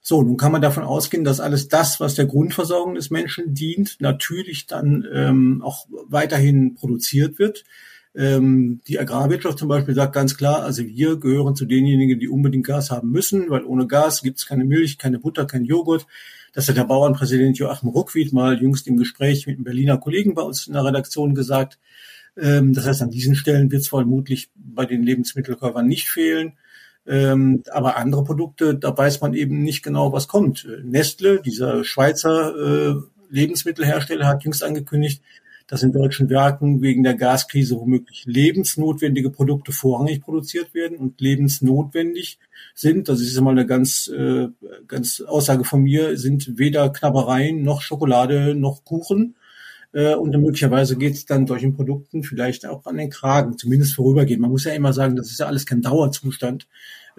So, 0.00 0.22
nun 0.22 0.38
kann 0.38 0.52
man 0.52 0.62
davon 0.62 0.84
ausgehen, 0.84 1.24
dass 1.24 1.40
alles 1.40 1.68
das, 1.68 2.00
was 2.00 2.14
der 2.14 2.24
Grundversorgung 2.24 2.94
des 2.94 3.10
Menschen 3.10 3.52
dient, 3.52 3.96
natürlich 3.98 4.66
dann 4.66 5.06
ähm, 5.12 5.60
auch 5.62 5.84
weiterhin 6.08 6.74
produziert 6.74 7.38
wird. 7.38 7.64
Ähm, 8.14 8.80
die 8.88 8.98
Agrarwirtschaft 8.98 9.58
zum 9.58 9.68
Beispiel 9.68 9.94
sagt 9.94 10.14
ganz 10.14 10.36
klar, 10.36 10.62
also 10.62 10.84
wir 10.84 11.16
gehören 11.16 11.54
zu 11.54 11.66
denjenigen, 11.66 12.18
die 12.18 12.28
unbedingt 12.28 12.66
Gas 12.66 12.90
haben 12.90 13.10
müssen, 13.10 13.50
weil 13.50 13.64
ohne 13.64 13.86
Gas 13.86 14.22
gibt 14.22 14.38
es 14.38 14.46
keine 14.46 14.64
Milch, 14.64 14.98
keine 14.98 15.18
Butter, 15.18 15.46
kein 15.46 15.64
Joghurt. 15.64 16.06
Das 16.52 16.68
hat 16.68 16.76
der 16.76 16.84
Bauernpräsident 16.84 17.58
Joachim 17.58 17.90
Ruckwied 17.90 18.32
mal 18.32 18.60
jüngst 18.60 18.86
im 18.86 18.96
Gespräch 18.96 19.46
mit 19.46 19.56
einem 19.56 19.64
Berliner 19.64 19.98
Kollegen 19.98 20.34
bei 20.34 20.42
uns 20.42 20.66
in 20.66 20.72
der 20.72 20.84
Redaktion 20.84 21.34
gesagt. 21.34 21.78
Ähm, 22.36 22.72
das 22.72 22.86
heißt, 22.86 23.02
an 23.02 23.10
diesen 23.10 23.34
Stellen 23.34 23.70
wird 23.70 23.82
es 23.82 23.88
vermutlich 23.88 24.50
bei 24.54 24.86
den 24.86 25.02
Lebensmittelkäufern 25.02 25.86
nicht 25.86 26.08
fehlen. 26.08 26.54
Ähm, 27.06 27.62
aber 27.70 27.96
andere 27.96 28.24
Produkte, 28.24 28.74
da 28.74 28.96
weiß 28.96 29.20
man 29.20 29.34
eben 29.34 29.62
nicht 29.62 29.82
genau, 29.82 30.12
was 30.12 30.28
kommt. 30.28 30.66
Nestle, 30.84 31.40
dieser 31.40 31.84
Schweizer 31.84 32.54
äh, 32.54 32.94
Lebensmittelhersteller, 33.30 34.26
hat 34.26 34.44
jüngst 34.44 34.62
angekündigt, 34.62 35.22
dass 35.68 35.82
in 35.82 35.92
deutschen 35.92 36.30
Werken 36.30 36.82
wegen 36.82 37.04
der 37.04 37.14
Gaskrise 37.14 37.78
womöglich 37.78 38.24
lebensnotwendige 38.26 39.30
Produkte 39.30 39.70
vorrangig 39.70 40.22
produziert 40.22 40.74
werden 40.74 40.96
und 40.96 41.20
lebensnotwendig 41.20 42.38
sind. 42.74 43.08
Das 43.08 43.20
ist 43.20 43.40
mal 43.40 43.50
eine 43.50 43.66
ganz, 43.66 44.08
äh, 44.08 44.48
ganz 44.88 45.20
Aussage 45.20 45.64
von 45.64 45.82
mir, 45.82 46.16
sind 46.16 46.58
weder 46.58 46.90
Knabbereien 46.90 47.62
noch 47.62 47.82
Schokolade 47.82 48.54
noch 48.54 48.84
Kuchen. 48.84 49.36
Äh, 49.92 50.14
und 50.14 50.30
möglicherweise 50.36 50.96
geht 50.96 51.14
es 51.14 51.26
dann 51.26 51.46
solchen 51.46 51.74
Produkten 51.74 52.22
vielleicht 52.22 52.66
auch 52.66 52.86
an 52.86 52.96
den 52.96 53.10
Kragen, 53.10 53.58
zumindest 53.58 53.94
vorübergehend. 53.94 54.40
Man 54.40 54.50
muss 54.50 54.64
ja 54.64 54.72
immer 54.72 54.94
sagen, 54.94 55.16
das 55.16 55.30
ist 55.30 55.40
ja 55.40 55.46
alles 55.46 55.66
kein 55.66 55.82
Dauerzustand. 55.82 56.66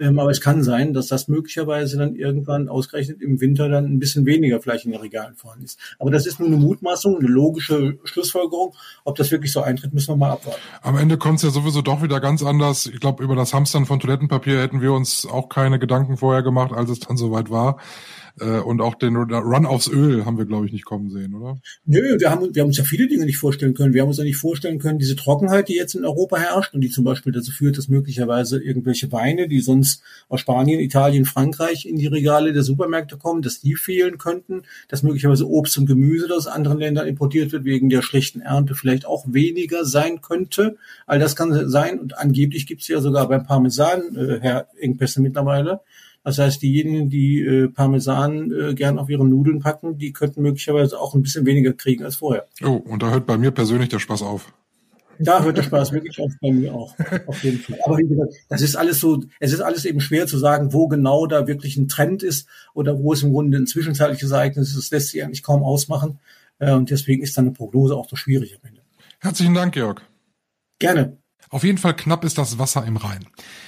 Ähm, 0.00 0.18
aber 0.18 0.30
es 0.30 0.40
kann 0.40 0.62
sein, 0.62 0.94
dass 0.94 1.08
das 1.08 1.28
möglicherweise 1.28 1.98
dann 1.98 2.16
irgendwann 2.16 2.68
ausgerechnet 2.68 3.20
im 3.20 3.40
Winter 3.40 3.68
dann 3.68 3.84
ein 3.84 3.98
bisschen 3.98 4.24
weniger 4.24 4.60
vielleicht 4.60 4.86
in 4.86 4.92
den 4.92 5.00
Regalen 5.00 5.36
vorhanden 5.36 5.66
ist. 5.66 5.78
Aber 5.98 6.10
das 6.10 6.26
ist 6.26 6.40
nur 6.40 6.48
eine 6.48 6.56
Mutmaßung, 6.56 7.18
eine 7.18 7.28
logische 7.28 7.98
Schlussfolgerung. 8.04 8.74
Ob 9.04 9.16
das 9.16 9.30
wirklich 9.30 9.52
so 9.52 9.60
eintritt, 9.60 9.92
müssen 9.92 10.08
wir 10.08 10.16
mal 10.16 10.32
abwarten. 10.32 10.60
Am 10.82 10.96
Ende 10.96 11.18
kommt 11.18 11.36
es 11.36 11.42
ja 11.42 11.50
sowieso 11.50 11.82
doch 11.82 12.02
wieder 12.02 12.18
ganz 12.20 12.42
anders. 12.42 12.86
Ich 12.86 12.98
glaube, 12.98 13.22
über 13.22 13.36
das 13.36 13.52
Hamstern 13.52 13.84
von 13.84 14.00
Toilettenpapier 14.00 14.60
hätten 14.60 14.80
wir 14.80 14.94
uns 14.94 15.26
auch 15.26 15.50
keine 15.50 15.78
Gedanken 15.78 16.16
vorher 16.16 16.42
gemacht, 16.42 16.72
als 16.72 16.88
es 16.88 17.00
dann 17.00 17.18
soweit 17.18 17.50
war. 17.50 17.76
Äh, 18.40 18.60
und 18.60 18.80
auch 18.80 18.94
den 18.94 19.16
Run 19.16 19.66
aufs 19.66 19.88
Öl 19.88 20.24
haben 20.24 20.38
wir, 20.38 20.46
glaube 20.46 20.66
ich, 20.66 20.72
nicht 20.72 20.84
kommen 20.84 21.10
sehen, 21.10 21.34
oder? 21.34 21.60
Nö, 21.84 22.16
wir 22.18 22.30
haben, 22.30 22.54
wir 22.54 22.62
haben 22.62 22.68
uns 22.68 22.78
ja 22.78 22.84
viele 22.84 23.06
Dinge 23.06 23.26
nicht 23.26 23.36
vorstellen 23.36 23.74
können. 23.74 23.92
Wir 23.92 24.02
haben 24.02 24.08
uns 24.08 24.18
ja 24.18 24.24
nicht 24.24 24.38
vorstellen 24.38 24.78
können, 24.78 24.98
diese 24.98 25.16
Trockenheit, 25.16 25.68
die 25.68 25.74
jetzt 25.74 25.94
in 25.94 26.04
Europa 26.04 26.38
herrscht 26.38 26.74
und 26.74 26.80
die 26.80 26.90
zum 26.90 27.04
Beispiel 27.04 27.32
dazu 27.32 27.52
führt, 27.52 27.76
dass 27.76 27.88
möglicherweise 27.88 28.62
irgendwelche 28.62 29.12
Weine, 29.12 29.48
die 29.48 29.60
sonst 29.60 30.02
aus 30.28 30.40
Spanien, 30.40 30.80
Italien, 30.80 31.24
Frankreich 31.24 31.86
in 31.86 31.96
die 31.96 32.06
Regale 32.06 32.52
der 32.52 32.62
Supermärkte 32.62 33.18
kommen, 33.18 33.42
dass 33.42 33.60
die 33.60 33.74
fehlen 33.74 34.18
könnten, 34.18 34.62
dass 34.88 35.02
möglicherweise 35.02 35.48
Obst 35.48 35.76
und 35.78 35.86
Gemüse, 35.86 36.28
das 36.28 36.38
aus 36.38 36.46
anderen 36.46 36.78
Ländern 36.78 37.06
importiert 37.06 37.52
wird, 37.52 37.64
wegen 37.64 37.90
der 37.90 38.02
schlechten 38.02 38.40
Ernte 38.40 38.74
vielleicht 38.74 39.06
auch 39.06 39.24
weniger 39.28 39.84
sein 39.84 40.20
könnte. 40.20 40.76
All 41.06 41.18
das 41.18 41.36
kann 41.36 41.68
sein 41.68 41.98
und 41.98 42.16
angeblich 42.16 42.66
gibt 42.66 42.82
es 42.82 42.88
ja 42.88 43.00
sogar 43.00 43.28
beim 43.28 43.44
Parmesan 43.44 44.16
äh, 44.16 44.38
Herr 44.40 44.68
Engpässe 44.78 45.20
mittlerweile. 45.20 45.80
Das 46.22 46.38
heißt, 46.38 46.60
diejenigen, 46.60 47.08
die 47.08 47.40
äh, 47.40 47.68
Parmesan 47.68 48.52
äh, 48.52 48.74
gern 48.74 48.98
auf 48.98 49.08
ihre 49.08 49.26
Nudeln 49.26 49.60
packen, 49.60 49.96
die 49.98 50.12
könnten 50.12 50.42
möglicherweise 50.42 51.00
auch 51.00 51.14
ein 51.14 51.22
bisschen 51.22 51.46
weniger 51.46 51.72
kriegen 51.72 52.04
als 52.04 52.16
vorher. 52.16 52.46
Oh, 52.62 52.72
und 52.72 53.02
da 53.02 53.10
hört 53.10 53.26
bei 53.26 53.38
mir 53.38 53.50
persönlich 53.50 53.88
der 53.88 53.98
Spaß 54.00 54.22
auf. 54.22 54.52
Da 55.18 55.42
hört 55.42 55.58
der 55.58 55.62
Spaß 55.62 55.92
wirklich 55.92 56.18
auf 56.20 56.32
bei 56.40 56.50
mir 56.50 56.74
auch. 56.74 56.94
Auf 57.26 57.42
jeden 57.44 57.58
Fall. 57.58 57.78
Aber 57.84 57.98
wie 57.98 58.06
gesagt, 58.06 58.32
das 58.48 58.62
ist 58.62 58.76
alles 58.76 59.00
so, 59.00 59.22
es 59.38 59.52
ist 59.52 59.60
alles 59.60 59.84
eben 59.84 60.00
schwer 60.00 60.26
zu 60.26 60.38
sagen, 60.38 60.72
wo 60.72 60.88
genau 60.88 61.26
da 61.26 61.46
wirklich 61.46 61.76
ein 61.76 61.88
Trend 61.88 62.22
ist 62.22 62.48
oder 62.72 62.98
wo 62.98 63.12
es 63.12 63.22
im 63.22 63.32
Grunde 63.32 63.58
ein 63.58 63.66
zwischenzeitliches 63.66 64.30
Ereignis 64.30 64.70
ist. 64.70 64.76
Das 64.78 64.90
lässt 64.90 65.08
sich 65.08 65.22
eigentlich 65.22 65.42
kaum 65.42 65.62
ausmachen. 65.62 66.18
Und 66.58 66.90
deswegen 66.90 67.22
ist 67.22 67.36
dann 67.36 67.46
eine 67.46 67.54
Prognose 67.54 67.96
auch 67.96 68.08
so 68.08 68.16
schwierig 68.16 68.54
am 68.54 68.68
Ende. 68.68 68.82
Herzlichen 69.18 69.54
Dank, 69.54 69.74
Georg. 69.74 70.02
Gerne. 70.78 71.18
Auf 71.52 71.64
jeden 71.64 71.78
Fall 71.78 71.96
knapp 71.96 72.24
ist 72.24 72.38
das 72.38 72.60
Wasser 72.60 72.86
im 72.86 72.96
Rhein. 72.96 73.26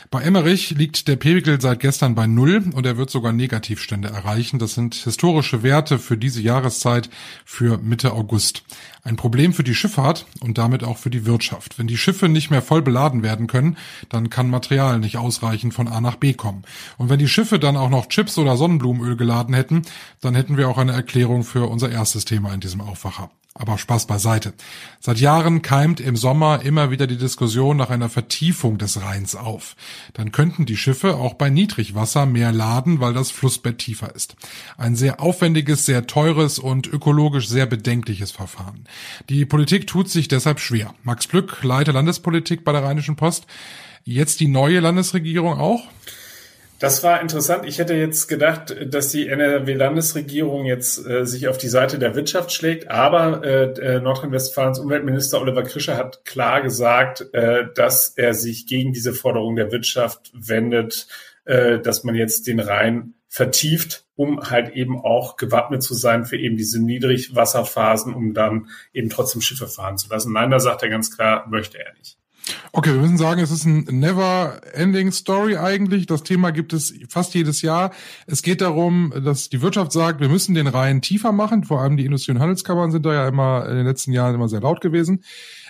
Bei 0.09 0.23
Emmerich 0.23 0.71
liegt 0.71 1.09
der 1.09 1.17
Pegel 1.17 1.61
seit 1.61 1.81
gestern 1.81 2.15
bei 2.15 2.29
Null 2.29 2.63
und 2.75 2.87
er 2.87 2.97
wird 2.97 3.11
sogar 3.11 3.33
Negativstände 3.33 4.09
erreichen. 4.09 4.61
Das 4.61 4.75
sind 4.75 4.95
historische 4.95 5.65
Werte 5.65 5.99
für 5.99 6.17
diese 6.17 6.41
Jahreszeit 6.41 7.11
für 7.45 7.79
Mitte 7.79 8.13
August. 8.13 8.63
Ein 9.03 9.17
Problem 9.17 9.53
für 9.53 9.65
die 9.65 9.75
Schifffahrt 9.75 10.27
und 10.39 10.59
damit 10.59 10.85
auch 10.85 10.97
für 10.97 11.11
die 11.11 11.27
Wirtschaft. 11.27 11.77
Wenn 11.77 11.89
die 11.89 11.97
Schiffe 11.97 12.29
nicht 12.29 12.51
mehr 12.51 12.63
voll 12.63 12.83
beladen 12.83 13.25
werden 13.25 13.49
können, 13.49 13.77
dann 14.11 14.31
kann 14.31 14.49
Material 14.49 15.01
nicht 15.01 15.17
ausreichend 15.17 15.75
von 15.75 15.89
A 15.89 16.01
nach 16.01 16.17
B 16.17 16.35
kommen. 16.35 16.63
Und 16.99 17.09
wenn 17.09 17.19
die 17.19 17.27
Schiffe 17.27 17.59
dann 17.59 17.77
auch 17.77 17.91
noch 17.91 18.07
Chips 18.07 18.39
oder 18.39 18.57
Sonnenblumenöl 18.57 19.17
geladen 19.17 19.57
hätten, 19.57 19.83
dann 20.21 20.37
hätten 20.37 20.57
wir 20.57 20.69
auch 20.69 20.79
eine 20.79 20.93
Erklärung 20.93 21.43
für 21.43 21.69
unser 21.69 21.91
erstes 21.91 22.27
Thema 22.27 22.55
in 22.55 22.61
diesem 22.61 22.81
Aufwacher. 22.81 23.29
Aber 23.55 23.77
Spaß 23.77 24.07
beiseite. 24.07 24.55
Seit 24.99 25.19
Jahren 25.19 25.61
keimt 25.61 26.01
im 26.01 26.17
Sommer 26.17 26.63
immer 26.63 26.91
wieder 26.91 27.07
die 27.07 27.19
Diskussion 27.19 27.77
nach 27.77 27.91
einer 27.91 28.09
Vertiefung 28.09 28.79
des 28.79 29.03
Rheins 29.03 29.35
auf. 29.35 29.77
Dann 30.15 30.33
könnten 30.33 30.65
die 30.65 30.77
Schiffe 30.79 31.17
auch 31.17 31.35
bei 31.35 31.51
Niedrigwasser 31.51 32.25
mehr 32.25 32.51
laden, 32.51 33.01
weil 33.01 33.13
das 33.13 33.31
Flussbett 33.31 33.79
tiefer 33.79 34.15
ist. 34.15 34.37
Ein 34.79 34.97
sehr 34.97 35.21
aufwendiges, 35.21 35.85
sehr 35.85 36.07
teures 36.07 36.59
und 36.59 36.87
ökologisch 36.87 37.47
sehr 37.47 37.67
bedenkliches 37.67 38.31
Verfahren. 38.31 38.85
Die 39.29 39.45
Politik 39.45 39.87
tut 39.87 40.09
sich 40.09 40.29
deshalb 40.29 40.59
schwer. 40.59 40.95
Max 41.03 41.27
Plück, 41.27 41.63
Leiter 41.63 41.93
Landespolitik 41.93 42.65
bei 42.65 42.73
der 42.73 42.85
Rheinischen 42.85 43.17
Post. 43.17 43.47
Jetzt 44.05 44.41
die 44.41 44.49
neue 44.49 44.81
Landesregierung 44.81 45.59
auch? 45.59 45.83
Das 46.83 47.05
war 47.05 47.21
interessant. 47.21 47.65
Ich 47.65 47.79
hätte 47.79 47.95
jetzt 47.95 48.27
gedacht, 48.27 48.75
dass 48.93 49.11
die 49.11 49.29
NRW-Landesregierung 49.29 50.65
jetzt 50.65 51.07
äh, 51.07 51.25
sich 51.25 51.47
auf 51.47 51.57
die 51.57 51.69
Seite 51.69 52.01
der 52.01 52.17
Wirtschaft 52.17 52.51
schlägt, 52.51 52.91
aber 52.91 53.45
äh, 53.45 53.67
äh, 53.75 54.01
Nordrhein-Westfalens 54.01 54.81
Umweltminister 54.81 55.41
Oliver 55.41 55.63
Krischer 55.63 55.97
hat 55.97 56.25
klar 56.25 56.61
gesagt, 56.61 57.33
äh, 57.35 57.67
dass 57.73 58.09
er 58.09 58.35
sich 58.35 58.67
gegen 58.67 58.93
diese 58.93 59.13
Forderung 59.13 59.55
der 59.55 59.71
Wirtschaft 59.71 60.33
wendet, 60.35 61.07
äh, 61.45 61.79
dass 61.79 62.03
man 62.03 62.17
jetzt 62.17 62.49
den 62.49 62.59
Rhein 62.59 63.15
vertieft, 63.29 64.05
um 64.17 64.51
halt 64.51 64.71
eben 64.71 64.99
auch 64.99 65.37
gewappnet 65.37 65.85
zu 65.85 65.95
sein 65.95 66.25
für 66.25 66.37
eben 66.37 66.57
diese 66.57 66.83
Niedrigwasserphasen, 66.83 68.13
um 68.13 68.35
dann 68.35 68.71
eben 68.93 69.09
trotzdem 69.09 69.41
Schiffe 69.41 69.69
fahren 69.69 69.99
zu 69.99 70.09
lassen. 70.09 70.33
Nein, 70.33 70.51
da 70.51 70.59
sagt 70.59 70.83
er 70.83 70.89
ganz 70.89 71.15
klar, 71.17 71.47
möchte 71.49 71.79
er 71.79 71.93
nicht. 71.95 72.19
Okay, 72.73 72.93
wir 72.93 73.01
müssen 73.01 73.19
sagen, 73.19 73.41
es 73.41 73.51
ist 73.51 73.65
ein 73.65 73.85
never-ending 73.85 75.13
Story 75.13 75.57
eigentlich. 75.57 76.07
Das 76.07 76.23
Thema 76.23 76.51
gibt 76.51 76.73
es 76.73 76.95
fast 77.09 77.35
jedes 77.35 77.63
Jahr. 77.63 77.93
Es 78.27 78.43
geht 78.43 78.61
darum, 78.61 79.13
dass 79.25 79.49
die 79.49 79.63
Wirtschaft 79.63 79.93
sagt, 79.93 80.21
wir 80.21 80.29
müssen 80.29 80.55
den 80.55 80.67
Rhein 80.67 81.03
tiefer 81.03 81.33
machen. 81.33 81.65
Vor 81.65 81.81
allem 81.81 81.97
die 81.97 82.05
Industrie- 82.05 82.33
und 82.33 82.41
Handelskammern 82.41 82.91
sind 82.91 83.07
da 83.07 83.13
ja 83.13 83.29
immer 83.29 83.69
in 83.69 83.77
den 83.77 83.87
letzten 83.87 84.13
Jahren 84.13 84.35
immer 84.35 84.49
sehr 84.49 84.61
laut 84.61 84.81
gewesen. 84.81 85.23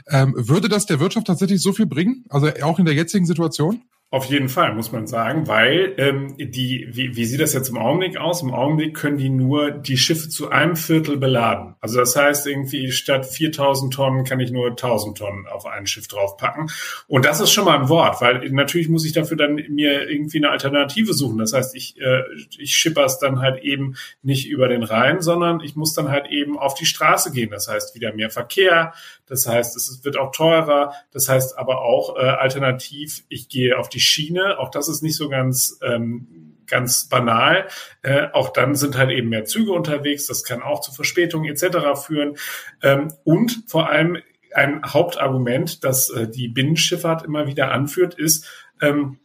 Ähm, 0.08 0.34
würde 0.36 0.68
das 0.68 0.86
der 0.86 1.00
Wirtschaft 1.00 1.26
tatsächlich 1.26 1.60
so 1.60 1.72
viel 1.72 1.86
bringen? 1.86 2.24
Also 2.28 2.48
auch 2.62 2.78
in 2.78 2.84
der 2.84 2.94
jetzigen 2.94 3.26
Situation? 3.26 3.82
Auf 4.12 4.26
jeden 4.26 4.50
Fall, 4.50 4.74
muss 4.74 4.92
man 4.92 5.06
sagen, 5.06 5.48
weil 5.48 5.94
ähm, 5.96 6.34
die, 6.36 6.86
wie, 6.90 7.16
wie 7.16 7.24
sieht 7.24 7.40
das 7.40 7.54
jetzt 7.54 7.70
im 7.70 7.78
Augenblick 7.78 8.18
aus? 8.18 8.42
Im 8.42 8.52
Augenblick 8.52 8.94
können 8.94 9.16
die 9.16 9.30
nur 9.30 9.70
die 9.70 9.96
Schiffe 9.96 10.28
zu 10.28 10.50
einem 10.50 10.76
Viertel 10.76 11.16
beladen. 11.16 11.76
Also 11.80 11.98
das 11.98 12.14
heißt, 12.14 12.46
irgendwie 12.46 12.92
statt 12.92 13.24
4000 13.24 13.90
Tonnen 13.90 14.24
kann 14.24 14.38
ich 14.38 14.50
nur 14.50 14.68
1000 14.68 15.16
Tonnen 15.16 15.46
auf 15.46 15.64
ein 15.64 15.86
Schiff 15.86 16.08
draufpacken. 16.08 16.70
Und 17.08 17.24
das 17.24 17.40
ist 17.40 17.52
schon 17.52 17.64
mal 17.64 17.78
ein 17.78 17.88
Wort, 17.88 18.20
weil 18.20 18.50
natürlich 18.50 18.90
muss 18.90 19.06
ich 19.06 19.14
dafür 19.14 19.38
dann 19.38 19.54
mir 19.54 20.06
irgendwie 20.10 20.36
eine 20.36 20.50
Alternative 20.50 21.14
suchen. 21.14 21.38
Das 21.38 21.54
heißt, 21.54 21.74
ich, 21.74 21.98
äh, 21.98 22.20
ich 22.58 22.76
schippers 22.76 23.18
dann 23.18 23.40
halt 23.40 23.62
eben 23.62 23.94
nicht 24.22 24.46
über 24.46 24.68
den 24.68 24.82
Rhein, 24.82 25.22
sondern 25.22 25.60
ich 25.60 25.74
muss 25.74 25.94
dann 25.94 26.10
halt 26.10 26.26
eben 26.26 26.58
auf 26.58 26.74
die 26.74 26.84
Straße 26.84 27.32
gehen. 27.32 27.48
Das 27.48 27.66
heißt, 27.66 27.94
wieder 27.94 28.12
mehr 28.12 28.28
Verkehr. 28.28 28.92
Das 29.26 29.46
heißt, 29.46 29.74
es 29.74 30.04
wird 30.04 30.18
auch 30.18 30.32
teurer. 30.32 30.92
Das 31.12 31.30
heißt 31.30 31.56
aber 31.56 31.80
auch 31.80 32.18
äh, 32.18 32.20
alternativ, 32.20 33.24
ich 33.30 33.48
gehe 33.48 33.78
auf 33.78 33.88
die 33.88 34.01
Schiene. 34.02 34.58
Auch 34.58 34.70
das 34.70 34.88
ist 34.88 35.02
nicht 35.02 35.16
so 35.16 35.28
ganz 35.28 35.78
ähm, 35.82 36.52
ganz 36.66 37.08
banal. 37.08 37.68
Äh, 38.02 38.28
auch 38.32 38.48
dann 38.50 38.74
sind 38.74 38.96
halt 38.96 39.10
eben 39.10 39.28
mehr 39.28 39.44
Züge 39.44 39.72
unterwegs. 39.72 40.26
Das 40.26 40.42
kann 40.42 40.62
auch 40.62 40.80
zu 40.80 40.92
Verspätungen 40.92 41.50
etc. 41.50 42.00
führen. 42.04 42.36
Ähm, 42.82 43.12
und 43.24 43.64
vor 43.66 43.90
allem 43.90 44.18
ein 44.54 44.82
Hauptargument, 44.84 45.84
das 45.84 46.10
äh, 46.10 46.28
die 46.28 46.48
Binnenschifffahrt 46.48 47.24
immer 47.24 47.46
wieder 47.46 47.72
anführt, 47.72 48.14
ist, 48.14 48.46
ähm, 48.80 49.18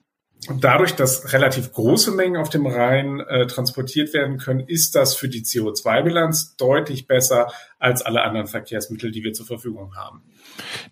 dadurch, 0.59 0.95
dass 0.95 1.33
relativ 1.33 1.71
große 1.71 2.11
Mengen 2.11 2.37
auf 2.37 2.49
dem 2.49 2.65
Rhein 2.65 3.19
äh, 3.21 3.47
transportiert 3.47 4.13
werden 4.13 4.37
können, 4.37 4.59
ist 4.59 4.95
das 4.95 5.15
für 5.15 5.29
die 5.29 5.41
CO2-Bilanz 5.41 6.55
deutlich 6.57 7.07
besser 7.07 7.51
als 7.79 8.01
alle 8.01 8.23
anderen 8.23 8.47
Verkehrsmittel, 8.47 9.11
die 9.11 9.23
wir 9.23 9.33
zur 9.33 9.45
Verfügung 9.45 9.95
haben. 9.95 10.21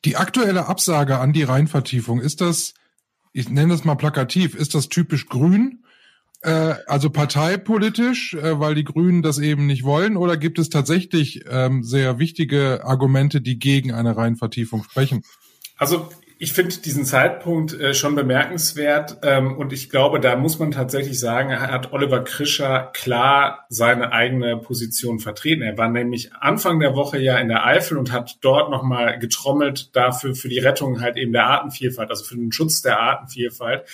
Die 0.04 0.16
aktuelle 0.16 0.68
Absage 0.68 1.20
an 1.20 1.34
die 1.34 1.44
Rheinvertiefung, 1.44 2.20
ist 2.20 2.42
das 2.42 2.74
ich 3.36 3.50
nenne 3.50 3.74
das 3.74 3.84
mal 3.84 3.96
plakativ, 3.96 4.56
ist 4.56 4.74
das 4.74 4.90
typisch 4.90 5.28
grün 5.28 5.84
Äh, 6.46 6.76
also 6.86 7.10
parteipolitisch, 7.10 8.36
äh, 8.36 8.60
weil 8.60 8.76
die 8.76 8.84
Grünen 8.84 9.24
das 9.24 9.40
eben 9.40 9.66
nicht 9.66 9.84
wollen, 9.84 10.16
oder 10.16 10.38
gibt 10.38 10.60
es 10.60 10.70
tatsächlich 10.70 11.44
ähm, 11.50 11.84
sehr 11.84 12.20
wichtige 12.20 12.84
Argumente, 12.84 13.42
die 13.42 13.58
gegen 13.58 13.92
eine 13.92 14.16
Reihenvertiefung 14.16 14.84
sprechen? 14.84 15.24
Also 15.78 16.08
ich 16.38 16.54
finde 16.54 16.76
diesen 16.78 17.06
Zeitpunkt 17.06 17.74
äh, 17.74 17.94
schon 17.94 18.16
bemerkenswert 18.16 19.18
ähm, 19.24 19.58
und 19.58 19.72
ich 19.72 19.90
glaube, 19.90 20.20
da 20.20 20.36
muss 20.36 20.60
man 20.60 20.72
tatsächlich 20.72 21.20
sagen, 21.20 21.58
hat 21.60 21.94
Oliver 21.94 22.24
Krischer 22.24 22.92
klar 22.94 23.66
seine 23.70 24.12
eigene 24.12 24.58
Position 24.58 25.20
vertreten. 25.20 25.62
Er 25.62 25.78
war 25.78 25.90
nämlich 25.90 26.34
Anfang 26.34 26.80
der 26.80 26.96
Woche 26.96 27.20
ja 27.20 27.38
in 27.38 27.48
der 27.48 27.66
Eifel 27.66 27.98
und 27.98 28.12
hat 28.12 28.38
dort 28.42 28.70
nochmal 28.70 29.18
getrommelt 29.20 29.96
dafür 29.96 30.36
für 30.36 30.50
die 30.50 30.60
Rettung 30.60 31.02
halt 31.02 31.16
eben 31.18 31.32
der 31.32 31.46
Artenvielfalt, 31.46 32.10
also 32.10 32.26
für 32.26 32.36
den 32.36 32.52
Schutz 32.52 32.82
der 32.82 33.00
Artenvielfalt. 33.00 33.86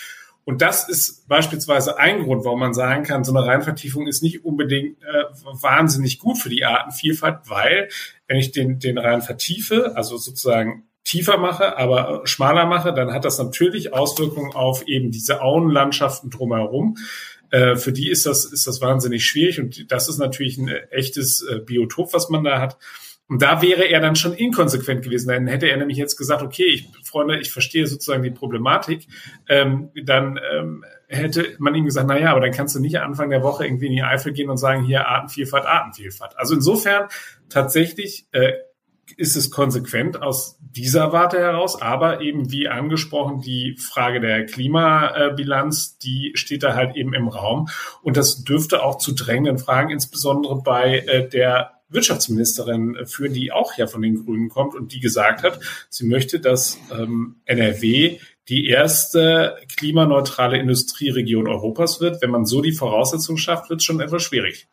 Und 0.44 0.60
das 0.60 0.88
ist 0.88 1.28
beispielsweise 1.28 1.98
ein 1.98 2.24
Grund, 2.24 2.44
warum 2.44 2.58
man 2.58 2.74
sagen 2.74 3.04
kann, 3.04 3.22
so 3.22 3.32
eine 3.32 3.46
Reinvertiefung 3.46 4.08
ist 4.08 4.24
nicht 4.24 4.44
unbedingt 4.44 5.00
äh, 5.02 5.24
wahnsinnig 5.62 6.18
gut 6.18 6.38
für 6.38 6.48
die 6.48 6.64
Artenvielfalt, 6.64 7.48
weil 7.48 7.88
wenn 8.26 8.38
ich 8.38 8.50
den, 8.50 8.80
den 8.80 8.98
Rhein 8.98 9.22
vertiefe, 9.22 9.94
also 9.94 10.16
sozusagen 10.16 10.88
tiefer 11.04 11.36
mache, 11.38 11.76
aber 11.78 12.22
schmaler 12.24 12.66
mache, 12.66 12.94
dann 12.94 13.12
hat 13.12 13.24
das 13.24 13.38
natürlich 13.38 13.92
Auswirkungen 13.92 14.52
auf 14.52 14.86
eben 14.86 15.10
diese 15.10 15.42
Auenlandschaften 15.42 16.30
drumherum. 16.30 16.96
Äh, 17.50 17.76
für 17.76 17.92
die 17.92 18.10
ist 18.10 18.24
das, 18.26 18.44
ist 18.44 18.66
das 18.66 18.80
wahnsinnig 18.80 19.24
schwierig 19.24 19.60
und 19.60 19.90
das 19.90 20.08
ist 20.08 20.18
natürlich 20.18 20.58
ein 20.58 20.68
echtes 20.90 21.42
äh, 21.42 21.58
Biotop, 21.58 22.12
was 22.14 22.28
man 22.28 22.44
da 22.44 22.60
hat. 22.60 22.78
Und 23.28 23.40
da 23.40 23.62
wäre 23.62 23.84
er 23.84 24.00
dann 24.00 24.14
schon 24.14 24.34
inkonsequent 24.34 25.02
gewesen. 25.02 25.28
Dann 25.28 25.46
hätte 25.46 25.66
er 25.66 25.78
nämlich 25.78 25.96
jetzt 25.96 26.16
gesagt, 26.16 26.42
okay, 26.42 26.66
ich, 26.66 26.88
Freunde, 27.02 27.38
ich 27.40 27.50
verstehe 27.50 27.86
sozusagen 27.86 28.22
die 28.22 28.30
Problematik. 28.30 29.06
Ähm, 29.48 29.90
dann 30.04 30.38
ähm, 30.52 30.84
hätte 31.08 31.54
man 31.58 31.74
ihm 31.74 31.86
gesagt, 31.86 32.08
na 32.08 32.18
ja, 32.18 32.30
aber 32.30 32.40
dann 32.40 32.50
kannst 32.52 32.74
du 32.74 32.80
nicht 32.80 32.98
Anfang 33.00 33.30
der 33.30 33.42
Woche 33.42 33.64
irgendwie 33.64 33.86
in 33.86 33.92
die 33.92 34.02
Eifel 34.02 34.32
gehen 34.34 34.50
und 34.50 34.58
sagen, 34.58 34.84
hier 34.84 35.08
Artenvielfalt, 35.08 35.64
Artenvielfalt. 35.64 36.36
Also 36.36 36.54
insofern 36.54 37.08
tatsächlich 37.48 38.26
äh, 38.32 38.52
ist 39.16 39.36
es 39.36 39.50
konsequent 39.50 40.22
aus 40.22 40.58
dieser 40.60 41.12
Warte 41.12 41.38
heraus, 41.38 41.80
aber 41.80 42.20
eben 42.20 42.50
wie 42.50 42.68
angesprochen, 42.68 43.40
die 43.40 43.76
Frage 43.76 44.20
der 44.20 44.46
Klimabilanz, 44.46 45.98
die 45.98 46.32
steht 46.34 46.62
da 46.62 46.74
halt 46.74 46.96
eben 46.96 47.12
im 47.12 47.28
Raum. 47.28 47.68
Und 48.02 48.16
das 48.16 48.44
dürfte 48.44 48.82
auch 48.82 48.98
zu 48.98 49.12
drängenden 49.12 49.58
Fragen, 49.58 49.90
insbesondere 49.90 50.62
bei 50.62 51.00
äh, 51.00 51.28
der 51.28 51.82
Wirtschaftsministerin 51.92 52.96
führen, 53.04 53.34
die 53.34 53.52
auch 53.52 53.76
ja 53.76 53.86
von 53.86 54.02
den 54.02 54.24
Grünen 54.24 54.48
kommt 54.48 54.74
und 54.74 54.92
die 54.92 55.00
gesagt 55.00 55.42
hat, 55.42 55.60
sie 55.90 56.06
möchte, 56.06 56.40
dass 56.40 56.78
ähm, 56.90 57.36
NRW 57.44 58.18
die 58.48 58.66
erste 58.66 59.56
klimaneutrale 59.76 60.58
Industrieregion 60.58 61.48
Europas 61.48 62.00
wird. 62.00 62.20
Wenn 62.22 62.30
man 62.30 62.44
so 62.44 62.60
die 62.60 62.72
Voraussetzungen 62.72 63.38
schafft, 63.38 63.70
wird 63.70 63.80
es 63.80 63.84
schon 63.84 64.00
etwas 64.00 64.22
schwierig. 64.22 64.68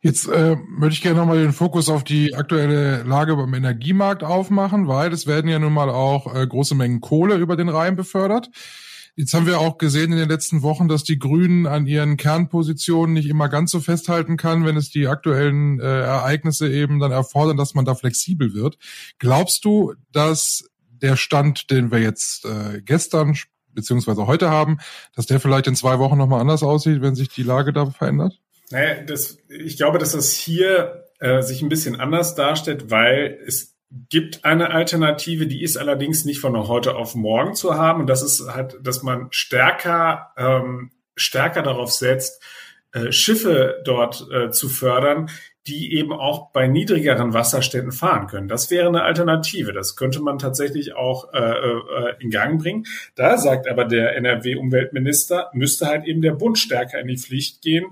Jetzt 0.00 0.28
äh, 0.28 0.56
möchte 0.68 0.94
ich 0.94 1.02
gerne 1.02 1.20
nochmal 1.20 1.38
den 1.38 1.52
Fokus 1.52 1.88
auf 1.88 2.04
die 2.04 2.34
aktuelle 2.34 3.02
Lage 3.04 3.36
beim 3.36 3.54
Energiemarkt 3.54 4.22
aufmachen, 4.22 4.86
weil 4.86 5.12
es 5.12 5.26
werden 5.26 5.50
ja 5.50 5.58
nun 5.58 5.72
mal 5.72 5.90
auch 5.90 6.34
äh, 6.34 6.46
große 6.46 6.74
Mengen 6.74 7.00
Kohle 7.00 7.36
über 7.36 7.56
den 7.56 7.68
Rhein 7.68 7.96
befördert. 7.96 8.50
Jetzt 9.16 9.32
haben 9.32 9.46
wir 9.46 9.60
auch 9.60 9.78
gesehen 9.78 10.10
in 10.12 10.18
den 10.18 10.28
letzten 10.28 10.62
Wochen, 10.62 10.88
dass 10.88 11.04
die 11.04 11.20
Grünen 11.20 11.66
an 11.66 11.86
ihren 11.86 12.16
Kernpositionen 12.16 13.14
nicht 13.14 13.28
immer 13.28 13.48
ganz 13.48 13.70
so 13.70 13.78
festhalten 13.78 14.36
kann, 14.36 14.66
wenn 14.66 14.76
es 14.76 14.90
die 14.90 15.06
aktuellen 15.06 15.78
äh, 15.78 15.84
Ereignisse 15.84 16.70
eben 16.70 16.98
dann 16.98 17.12
erfordern, 17.12 17.56
dass 17.56 17.74
man 17.74 17.84
da 17.84 17.94
flexibel 17.94 18.54
wird. 18.54 18.76
Glaubst 19.18 19.64
du, 19.64 19.94
dass 20.10 20.68
der 21.04 21.16
Stand, 21.16 21.70
den 21.70 21.92
wir 21.92 21.98
jetzt 21.98 22.46
äh, 22.46 22.80
gestern 22.80 23.36
beziehungsweise 23.68 24.26
heute 24.26 24.50
haben, 24.50 24.78
dass 25.14 25.26
der 25.26 25.38
vielleicht 25.38 25.66
in 25.66 25.76
zwei 25.76 25.98
Wochen 25.98 26.16
nochmal 26.16 26.40
anders 26.40 26.62
aussieht, 26.62 27.02
wenn 27.02 27.14
sich 27.14 27.28
die 27.28 27.42
Lage 27.42 27.72
da 27.72 27.86
verändert? 27.86 28.40
Naja, 28.70 29.02
das, 29.02 29.36
ich 29.48 29.76
glaube, 29.76 29.98
dass 29.98 30.12
das 30.12 30.32
hier 30.32 31.10
äh, 31.20 31.42
sich 31.42 31.60
ein 31.60 31.68
bisschen 31.68 32.00
anders 32.00 32.34
darstellt, 32.34 32.90
weil 32.90 33.38
es 33.46 33.74
gibt 34.08 34.44
eine 34.44 34.70
Alternative, 34.70 35.46
die 35.46 35.62
ist 35.62 35.76
allerdings 35.76 36.24
nicht 36.24 36.40
von 36.40 36.56
heute 36.68 36.96
auf 36.96 37.14
morgen 37.14 37.54
zu 37.54 37.74
haben. 37.74 38.00
Und 38.00 38.06
das 38.06 38.22
ist 38.22 38.48
halt, 38.52 38.78
dass 38.82 39.02
man 39.02 39.28
stärker, 39.30 40.32
ähm, 40.36 40.90
stärker 41.16 41.62
darauf 41.62 41.92
setzt, 41.92 42.42
äh, 42.92 43.12
Schiffe 43.12 43.82
dort 43.84 44.26
äh, 44.32 44.50
zu 44.50 44.68
fördern, 44.68 45.28
die 45.66 45.94
eben 45.94 46.12
auch 46.12 46.50
bei 46.50 46.66
niedrigeren 46.66 47.32
Wasserständen 47.32 47.92
fahren 47.92 48.26
können. 48.26 48.48
Das 48.48 48.70
wäre 48.70 48.88
eine 48.88 49.02
Alternative. 49.02 49.72
Das 49.72 49.96
könnte 49.96 50.20
man 50.20 50.38
tatsächlich 50.38 50.94
auch 50.94 51.32
äh, 51.32 51.38
äh, 51.38 52.14
in 52.20 52.30
Gang 52.30 52.60
bringen. 52.60 52.84
Da 53.14 53.38
sagt 53.38 53.66
aber 53.68 53.84
der 53.84 54.14
NRW-Umweltminister, 54.16 55.50
müsste 55.54 55.86
halt 55.86 56.04
eben 56.04 56.20
der 56.20 56.32
Bund 56.32 56.58
stärker 56.58 57.00
in 57.00 57.08
die 57.08 57.16
Pflicht 57.16 57.62
gehen, 57.62 57.86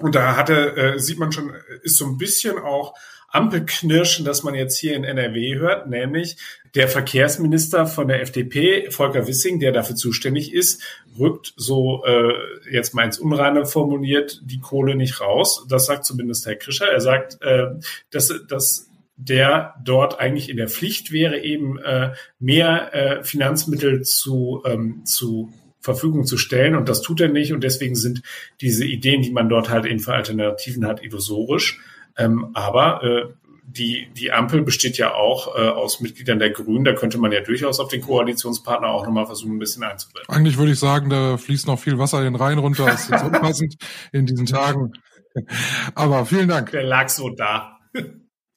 und 0.00 0.14
da 0.14 0.36
hatte, 0.36 0.76
äh, 0.76 0.98
sieht 0.98 1.18
man 1.18 1.30
schon, 1.30 1.52
ist 1.82 1.98
so 1.98 2.06
ein 2.06 2.18
bisschen 2.18 2.58
auch 2.58 2.94
Ampelknirschen, 3.34 4.24
dass 4.24 4.42
man 4.42 4.54
jetzt 4.54 4.78
hier 4.78 4.94
in 4.94 5.04
NRW 5.04 5.56
hört, 5.56 5.88
nämlich 5.88 6.36
der 6.74 6.88
Verkehrsminister 6.88 7.86
von 7.86 8.08
der 8.08 8.20
FDP, 8.20 8.90
Volker 8.90 9.26
Wissing, 9.26 9.60
der 9.60 9.72
dafür 9.72 9.96
zuständig 9.96 10.52
ist, 10.52 10.82
rückt 11.18 11.52
so 11.56 12.04
äh, 12.04 12.32
jetzt 12.70 12.94
mal 12.94 13.04
ins 13.04 13.18
Unreine 13.18 13.66
formuliert 13.66 14.40
die 14.44 14.60
Kohle 14.60 14.96
nicht 14.96 15.20
raus. 15.20 15.64
Das 15.68 15.86
sagt 15.86 16.04
zumindest 16.04 16.46
Herr 16.46 16.56
Krischer. 16.56 16.86
Er 16.86 17.00
sagt, 17.00 17.40
äh, 17.42 17.66
dass, 18.10 18.32
dass 18.48 18.88
der 19.16 19.74
dort 19.84 20.18
eigentlich 20.18 20.48
in 20.48 20.56
der 20.56 20.68
Pflicht 20.68 21.12
wäre, 21.12 21.38
eben 21.38 21.78
äh, 21.78 22.12
mehr 22.40 22.94
äh, 22.94 23.24
Finanzmittel 23.24 24.02
zu, 24.02 24.62
ähm, 24.64 25.04
zu 25.04 25.52
Verfügung 25.80 26.24
zu 26.24 26.38
stellen. 26.38 26.74
Und 26.74 26.88
das 26.88 27.02
tut 27.02 27.20
er 27.20 27.28
nicht. 27.28 27.52
Und 27.52 27.62
deswegen 27.62 27.94
sind 27.94 28.22
diese 28.60 28.84
Ideen, 28.84 29.22
die 29.22 29.30
man 29.30 29.48
dort 29.48 29.68
halt 29.68 29.86
eben 29.86 30.00
für 30.00 30.14
Alternativen 30.14 30.86
hat, 30.86 31.04
illusorisch. 31.04 31.78
Ähm, 32.16 32.50
aber 32.54 33.02
äh, 33.02 33.24
die, 33.66 34.08
die 34.16 34.30
Ampel 34.32 34.62
besteht 34.62 34.98
ja 34.98 35.14
auch 35.14 35.56
äh, 35.56 35.68
aus 35.68 36.00
Mitgliedern 36.00 36.38
der 36.38 36.50
Grünen. 36.50 36.84
Da 36.84 36.92
könnte 36.92 37.18
man 37.18 37.32
ja 37.32 37.40
durchaus 37.40 37.80
auf 37.80 37.88
den 37.88 38.02
Koalitionspartner 38.02 38.88
auch 38.88 39.04
nochmal 39.04 39.26
versuchen, 39.26 39.56
ein 39.56 39.58
bisschen 39.58 39.82
einzubinden. 39.82 40.28
Eigentlich 40.28 40.58
würde 40.58 40.72
ich 40.72 40.78
sagen, 40.78 41.10
da 41.10 41.36
fließt 41.36 41.66
noch 41.66 41.78
viel 41.78 41.98
Wasser 41.98 42.18
in 42.18 42.24
den 42.24 42.36
Rhein 42.36 42.58
runter. 42.58 42.86
Das 42.86 43.04
ist 43.04 43.10
jetzt 43.10 43.24
unpassend 43.24 43.76
in 44.12 44.26
diesen 44.26 44.46
Tagen. 44.46 44.92
Aber 45.94 46.26
vielen 46.26 46.48
Dank. 46.48 46.70
Der 46.70 46.84
lag 46.84 47.08
so 47.08 47.30
da. 47.30 47.78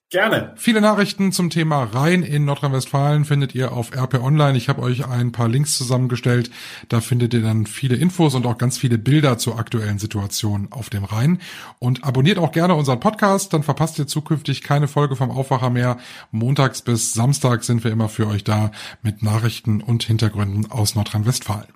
Gerne. 0.09 0.53
Viele 0.55 0.79
Nachrichten 0.79 1.33
zum 1.33 1.49
Thema 1.49 1.83
Rhein 1.83 2.23
in 2.23 2.45
Nordrhein-Westfalen 2.45 3.25
findet 3.25 3.53
ihr 3.53 3.73
auf 3.73 3.93
RP 3.93 4.23
Online. 4.23 4.57
Ich 4.57 4.69
habe 4.69 4.81
euch 4.81 5.05
ein 5.05 5.33
paar 5.33 5.49
Links 5.49 5.77
zusammengestellt. 5.77 6.49
Da 6.87 7.01
findet 7.01 7.33
ihr 7.33 7.41
dann 7.41 7.65
viele 7.65 7.97
Infos 7.97 8.33
und 8.33 8.45
auch 8.45 8.57
ganz 8.57 8.77
viele 8.77 8.97
Bilder 8.97 9.37
zur 9.37 9.59
aktuellen 9.59 9.99
Situation 9.99 10.69
auf 10.71 10.89
dem 10.89 11.03
Rhein. 11.03 11.41
Und 11.79 12.05
abonniert 12.05 12.37
auch 12.37 12.53
gerne 12.53 12.75
unseren 12.75 13.01
Podcast, 13.01 13.51
dann 13.51 13.63
verpasst 13.63 13.99
ihr 13.99 14.07
zukünftig 14.07 14.63
keine 14.63 14.87
Folge 14.87 15.17
vom 15.17 15.29
Aufwacher 15.29 15.69
mehr. 15.69 15.97
Montags 16.31 16.81
bis 16.81 17.11
Samstag 17.11 17.65
sind 17.65 17.83
wir 17.83 17.91
immer 17.91 18.07
für 18.07 18.27
euch 18.27 18.45
da 18.45 18.71
mit 19.01 19.23
Nachrichten 19.23 19.81
und 19.81 20.03
Hintergründen 20.03 20.71
aus 20.71 20.95
Nordrhein-Westfalen. 20.95 21.67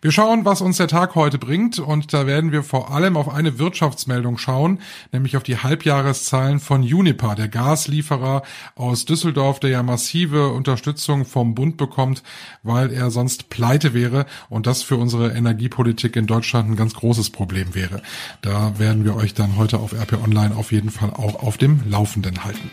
Wir 0.00 0.12
schauen, 0.12 0.44
was 0.44 0.60
uns 0.60 0.76
der 0.76 0.86
Tag 0.86 1.16
heute 1.16 1.38
bringt 1.38 1.80
und 1.80 2.12
da 2.12 2.28
werden 2.28 2.52
wir 2.52 2.62
vor 2.62 2.92
allem 2.92 3.16
auf 3.16 3.28
eine 3.28 3.58
Wirtschaftsmeldung 3.58 4.38
schauen, 4.38 4.78
nämlich 5.10 5.36
auf 5.36 5.42
die 5.42 5.58
Halbjahreszahlen 5.58 6.60
von 6.60 6.82
Unipa, 6.82 7.34
der 7.34 7.48
Gas 7.48 7.79
Gaslieferer 7.80 8.42
aus 8.74 9.06
Düsseldorf, 9.06 9.58
der 9.58 9.70
ja 9.70 9.82
massive 9.82 10.48
Unterstützung 10.48 11.24
vom 11.24 11.54
Bund 11.54 11.78
bekommt, 11.78 12.22
weil 12.62 12.92
er 12.92 13.10
sonst 13.10 13.48
pleite 13.48 13.94
wäre 13.94 14.26
und 14.50 14.66
das 14.66 14.82
für 14.82 14.96
unsere 14.96 15.32
Energiepolitik 15.32 16.16
in 16.16 16.26
Deutschland 16.26 16.70
ein 16.70 16.76
ganz 16.76 16.94
großes 16.94 17.30
Problem 17.30 17.74
wäre. 17.74 18.02
Da 18.42 18.78
werden 18.78 19.04
wir 19.04 19.16
euch 19.16 19.32
dann 19.32 19.56
heute 19.56 19.78
auf 19.78 19.94
RP 19.94 20.22
Online 20.22 20.54
auf 20.54 20.72
jeden 20.72 20.90
Fall 20.90 21.10
auch 21.10 21.42
auf 21.42 21.56
dem 21.56 21.80
Laufenden 21.88 22.44
halten. 22.44 22.70